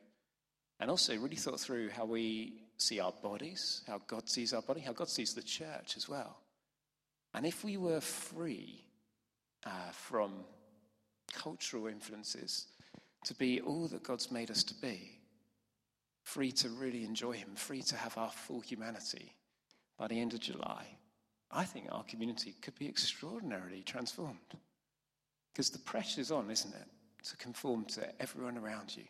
and 0.79 0.89
also 0.89 1.15
really 1.17 1.35
thought 1.35 1.59
through 1.59 1.89
how 1.89 2.05
we 2.05 2.53
see 2.77 2.99
our 2.99 3.13
bodies, 3.23 3.81
how 3.88 3.99
God 4.07 4.29
sees 4.29 4.53
our 4.53 4.62
body, 4.62 4.81
how 4.81 4.93
God 4.93 5.09
sees 5.09 5.33
the 5.33 5.41
church 5.41 5.97
as 5.97 6.07
well. 6.07 6.38
And 7.33 7.45
if 7.45 7.63
we 7.63 7.77
were 7.77 8.01
free 8.01 8.85
uh, 9.65 9.91
from 9.91 10.32
cultural 11.34 11.88
influences 11.88 12.67
to 13.26 13.34
be 13.36 13.62
all 13.62 13.88
that 13.88 14.04
God's 14.04 14.32
made 14.32 14.50
us 14.50 14.63
to 14.63 14.74
be, 14.76 15.19
free 16.24 16.52
to 16.54 16.69
really 16.69 17.04
enjoy 17.04 17.34
Him, 17.34 17.56
free 17.56 17.82
to 17.84 17.95
have 17.95 18.17
our 18.17 18.32
full 18.32 18.62
humanity 18.62 19.36
by 19.98 20.08
the 20.08 20.19
end 20.19 20.34
of 20.34 20.39
July, 20.39 20.86
I 21.52 21.65
think 21.65 21.88
our 21.91 22.04
community 22.04 22.56
could 22.62 22.78
be 22.78 22.88
extraordinarily 22.88 23.82
transformed. 23.82 24.38
Because 25.52 25.69
the 25.69 25.80
pressure's 25.80 26.32
on, 26.32 26.50
isn't 26.50 26.74
it, 26.74 26.88
to 27.24 27.38
conform 27.38 27.86
to 27.86 28.22
everyone 28.22 28.58
around 28.58 28.95
you. 28.95 29.04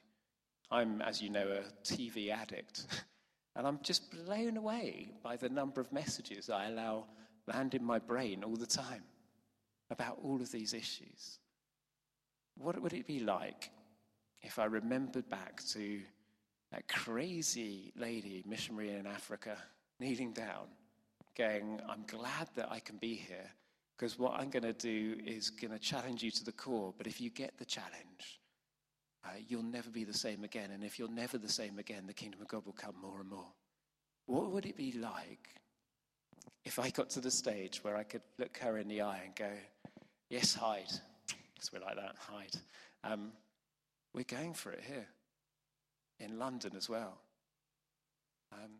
I'm, 0.72 1.02
as 1.02 1.22
you 1.22 1.30
know, 1.30 1.48
a 1.48 1.84
TV 1.84 2.30
addict, 2.30 2.86
and 3.56 3.68
I'm 3.68 3.80
just 3.84 4.12
blown 4.12 4.58
away 4.58 5.12
by 5.22 5.36
the 5.36 5.50
number 5.50 5.82
of 5.82 5.92
messages 5.92 6.50
I 6.50 6.68
allow 6.68 7.06
land 7.48 7.74
in 7.74 7.84
my 7.84 8.00
brain 8.00 8.44
all 8.44 8.56
the 8.56 8.66
time 8.66 9.04
about 9.90 10.20
all 10.24 10.42
of 10.42 10.52
these 10.52 10.74
issues. 10.74 11.40
What 12.58 12.82
would 12.82 12.94
it 12.94 13.08
be 13.08 13.20
like 13.20 13.72
if 14.42 14.60
I 14.60 14.66
remembered 14.66 15.30
back 15.30 15.64
to 15.74 16.02
that 16.72 16.88
crazy 16.88 17.92
lady, 17.96 18.44
missionary 18.48 18.92
in 18.92 19.08
Africa, 19.08 19.58
kneeling 20.00 20.34
down, 20.34 20.68
going, 21.38 21.80
I'm 21.90 22.04
glad 22.06 22.50
that 22.56 22.72
I 22.72 22.80
can 22.80 22.98
be 22.98 23.16
here 23.16 23.50
because 23.98 24.18
what 24.18 24.40
I'm 24.40 24.50
going 24.50 24.64
to 24.64 24.74
do 24.74 25.18
is 25.26 25.50
going 25.50 25.72
to 25.72 25.80
challenge 25.80 26.24
you 26.24 26.32
to 26.32 26.46
the 26.46 26.52
core. 26.52 26.94
But 26.98 27.08
if 27.08 27.20
you 27.20 27.30
get 27.30 27.58
the 27.58 27.66
challenge, 27.66 28.40
uh, 29.26 29.32
you'll 29.48 29.64
never 29.64 29.90
be 29.90 30.04
the 30.04 30.14
same 30.14 30.44
again. 30.44 30.72
And 30.72 30.84
if 30.84 30.98
you're 30.98 31.12
never 31.12 31.38
the 31.38 31.50
same 31.50 31.80
again, 31.80 32.08
the 32.08 32.14
kingdom 32.14 32.42
of 32.42 32.48
God 32.48 32.66
will 32.66 32.74
come 32.74 32.96
more 33.02 33.20
and 33.20 33.30
more. 33.30 33.52
What 34.26 34.52
would 34.52 34.66
it 34.66 34.78
be 34.78 34.94
like 34.94 35.59
if 36.66 36.80
I 36.80 36.90
got 36.90 37.10
to 37.12 37.22
the 37.22 37.32
stage 37.32 37.84
where 37.84 37.96
I 37.96 38.04
could 38.04 38.22
look 38.38 38.58
her 38.58 38.78
in 38.78 38.88
the 38.88 39.02
eye 39.02 39.22
and 39.26 39.36
go, 39.36 39.50
Yes, 40.30 40.54
Heidi? 40.54 40.86
Because 41.56 41.72
we're 41.74 41.80
like 41.80 41.96
that, 41.96 42.16
Heidi. 42.20 42.60
Um, 43.04 43.32
we're 44.14 44.24
going 44.24 44.54
for 44.54 44.72
it 44.72 44.84
here 44.86 45.08
in 46.20 46.38
London 46.38 46.74
as 46.78 46.88
well. 46.88 47.18
Um, 48.54 48.72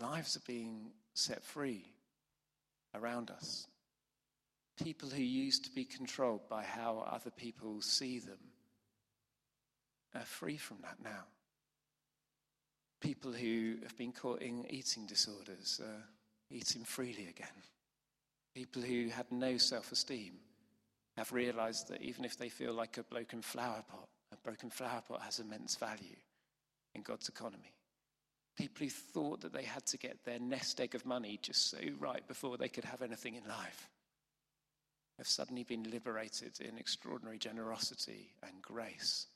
lives 0.00 0.36
are 0.36 0.42
being 0.46 0.90
set 1.14 1.44
free 1.44 1.84
around 2.94 3.30
us. 3.30 3.66
People 4.82 5.10
who 5.10 5.22
used 5.22 5.64
to 5.64 5.70
be 5.70 5.84
controlled 5.84 6.48
by 6.48 6.64
how 6.64 7.06
other 7.10 7.30
people 7.30 7.82
see 7.82 8.18
them 8.18 8.38
are 10.14 10.22
free 10.22 10.56
from 10.56 10.78
that 10.82 10.96
now. 11.02 11.24
People 13.00 13.32
who 13.32 13.76
have 13.82 13.96
been 13.96 14.12
caught 14.12 14.42
in 14.42 14.66
eating 14.68 15.06
disorders 15.06 15.80
are 15.82 16.04
eating 16.50 16.84
freely 16.84 17.28
again. 17.28 17.48
People 18.54 18.82
who 18.82 19.08
had 19.08 19.30
no 19.30 19.56
self 19.56 19.90
esteem 19.92 20.34
have 21.16 21.32
realized 21.32 21.88
that 21.88 22.02
even 22.02 22.24
if 22.24 22.36
they 22.36 22.48
feel 22.48 22.72
like 22.72 22.98
a 22.98 23.02
broken 23.02 23.42
flower 23.42 23.82
pot, 23.88 24.08
a 24.32 24.36
broken 24.36 24.70
flower 24.70 25.02
pot 25.06 25.22
has 25.22 25.38
immense 25.38 25.76
value 25.76 26.16
in 26.94 27.02
God's 27.02 27.28
economy. 27.28 27.72
People 28.56 28.84
who 28.84 28.90
thought 28.90 29.40
that 29.40 29.52
they 29.52 29.62
had 29.62 29.86
to 29.86 29.98
get 29.98 30.24
their 30.24 30.38
nest 30.38 30.80
egg 30.80 30.94
of 30.94 31.06
money 31.06 31.38
just 31.42 31.70
so 31.70 31.78
right 31.98 32.26
before 32.28 32.58
they 32.58 32.68
could 32.68 32.84
have 32.84 33.02
anything 33.02 33.34
in 33.34 33.48
life 33.48 33.88
have 35.16 35.28
suddenly 35.28 35.64
been 35.64 35.84
liberated 35.90 36.60
in 36.60 36.78
extraordinary 36.78 37.38
generosity 37.38 38.32
and 38.42 38.62
grace 38.62 39.26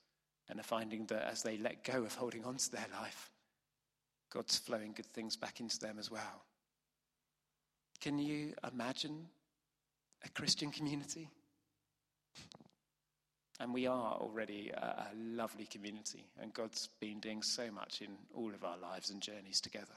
and 0.48 0.59
are 0.59 0.64
finding 0.64 1.07
that 1.07 1.31
as 1.31 1.42
they 1.42 1.59
let 1.59 1.85
go 1.85 2.05
of 2.05 2.14
holding 2.14 2.44
on 2.44 2.57
to 2.57 2.72
their 2.72 2.87
life, 2.98 3.31
God's 4.35 4.59
flowing 4.59 4.92
good 4.92 5.07
things 5.07 5.37
back 5.37 5.61
into 5.61 5.79
them 5.79 5.97
as 5.99 6.11
well. 6.11 6.42
Can 8.01 8.18
you 8.18 8.53
imagine 8.70 9.29
a 10.25 10.29
Christian 10.31 10.73
community? 10.73 11.31
And 13.61 13.73
we 13.73 13.87
are 13.87 14.14
already 14.14 14.70
a, 14.75 15.07
a, 15.12 15.14
lovely 15.14 15.66
community, 15.66 16.27
and 16.40 16.53
God's 16.53 16.88
been 17.01 17.20
doing 17.20 17.40
so 17.40 17.70
much 17.70 18.03
in 18.03 18.09
all 18.35 18.53
of 18.53 18.64
our 18.64 18.77
lives 18.77 19.11
and 19.11 19.23
journeys 19.23 19.61
together. 19.61 19.94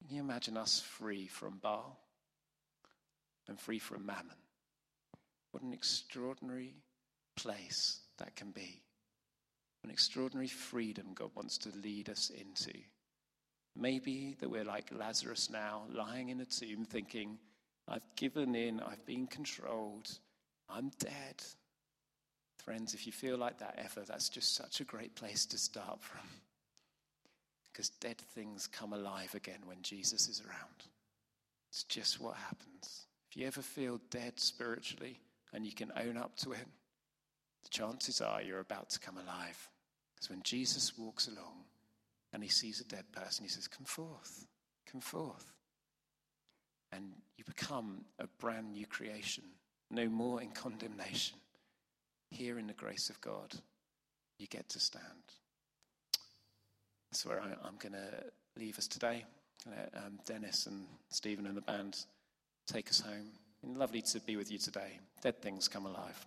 Can 0.00 0.16
you 0.16 0.20
imagine 0.20 0.56
us 0.56 0.80
free 0.80 1.28
from 1.28 1.60
Baal 1.62 1.96
and 3.46 3.60
free 3.60 3.78
from 3.78 4.04
mammon? 4.04 4.36
What 5.52 5.62
an 5.62 5.72
extraordinary 5.72 6.74
place 7.36 8.00
that 8.18 8.34
can 8.34 8.50
be. 8.50 8.82
An 9.84 9.90
extraordinary 9.90 10.48
freedom 10.48 11.12
God 11.14 11.30
wants 11.36 11.56
to 11.58 11.70
lead 11.78 12.08
us 12.10 12.30
into. 12.30 12.72
Maybe 13.74 14.36
that 14.40 14.50
we're 14.50 14.64
like 14.64 14.90
Lazarus 14.92 15.48
now, 15.50 15.84
lying 15.90 16.28
in 16.28 16.40
a 16.40 16.44
tomb, 16.44 16.84
thinking, 16.84 17.38
I've 17.88 18.02
given 18.16 18.54
in, 18.54 18.80
I've 18.80 19.04
been 19.06 19.26
controlled, 19.26 20.10
I'm 20.68 20.90
dead. 20.98 21.42
Friends, 22.64 22.94
if 22.94 23.06
you 23.06 23.12
feel 23.12 23.36
like 23.38 23.58
that 23.58 23.78
ever, 23.82 24.04
that's 24.06 24.28
just 24.28 24.54
such 24.54 24.80
a 24.80 24.84
great 24.84 25.14
place 25.14 25.46
to 25.46 25.58
start 25.58 26.02
from. 26.02 26.26
Because 27.72 27.88
dead 27.88 28.18
things 28.34 28.66
come 28.66 28.92
alive 28.92 29.34
again 29.34 29.60
when 29.64 29.78
Jesus 29.82 30.28
is 30.28 30.42
around. 30.46 30.88
It's 31.70 31.84
just 31.84 32.20
what 32.20 32.36
happens. 32.36 33.06
If 33.30 33.36
you 33.36 33.46
ever 33.46 33.62
feel 33.62 33.98
dead 34.10 34.38
spiritually 34.38 35.18
and 35.54 35.64
you 35.64 35.72
can 35.72 35.90
own 35.96 36.18
up 36.18 36.36
to 36.36 36.52
it, 36.52 36.66
the 37.62 37.70
chances 37.70 38.20
are 38.20 38.42
you're 38.42 38.60
about 38.60 38.90
to 38.90 39.00
come 39.00 39.16
alive. 39.16 39.70
Because 40.14 40.28
when 40.28 40.42
Jesus 40.42 40.96
walks 40.98 41.28
along 41.28 41.61
and 42.32 42.42
he 42.42 42.48
sees 42.48 42.80
a 42.80 42.84
dead 42.84 43.04
person, 43.12 43.44
he 43.44 43.50
says, 43.50 43.68
Come 43.68 43.84
forth, 43.84 44.46
come 44.90 45.00
forth. 45.00 45.52
And 46.90 47.12
you 47.36 47.44
become 47.44 48.04
a 48.18 48.26
brand 48.38 48.72
new 48.72 48.86
creation, 48.86 49.44
no 49.90 50.08
more 50.08 50.42
in 50.42 50.50
condemnation 50.50 51.38
here 52.32 52.58
in 52.58 52.66
the 52.66 52.72
grace 52.72 53.10
of 53.10 53.20
God, 53.20 53.54
you 54.38 54.46
get 54.46 54.68
to 54.70 54.80
stand. 54.80 55.04
That's 57.10 57.26
where 57.26 57.40
I, 57.40 57.68
am 57.68 57.76
going 57.78 57.92
to 57.92 58.24
leave 58.56 58.78
us 58.78 58.88
today. 58.88 59.24
Let 59.66 59.92
um, 59.96 60.18
Dennis 60.26 60.66
and 60.66 60.86
Stephen 61.10 61.46
and 61.46 61.56
the 61.56 61.60
band 61.60 62.04
take 62.66 62.88
us 62.88 63.00
home. 63.00 63.28
lovely 63.62 64.02
to 64.02 64.20
be 64.20 64.36
with 64.36 64.50
you 64.50 64.58
today. 64.58 64.98
Dead 65.20 65.40
things 65.40 65.68
come 65.68 65.86
alive. 65.86 66.26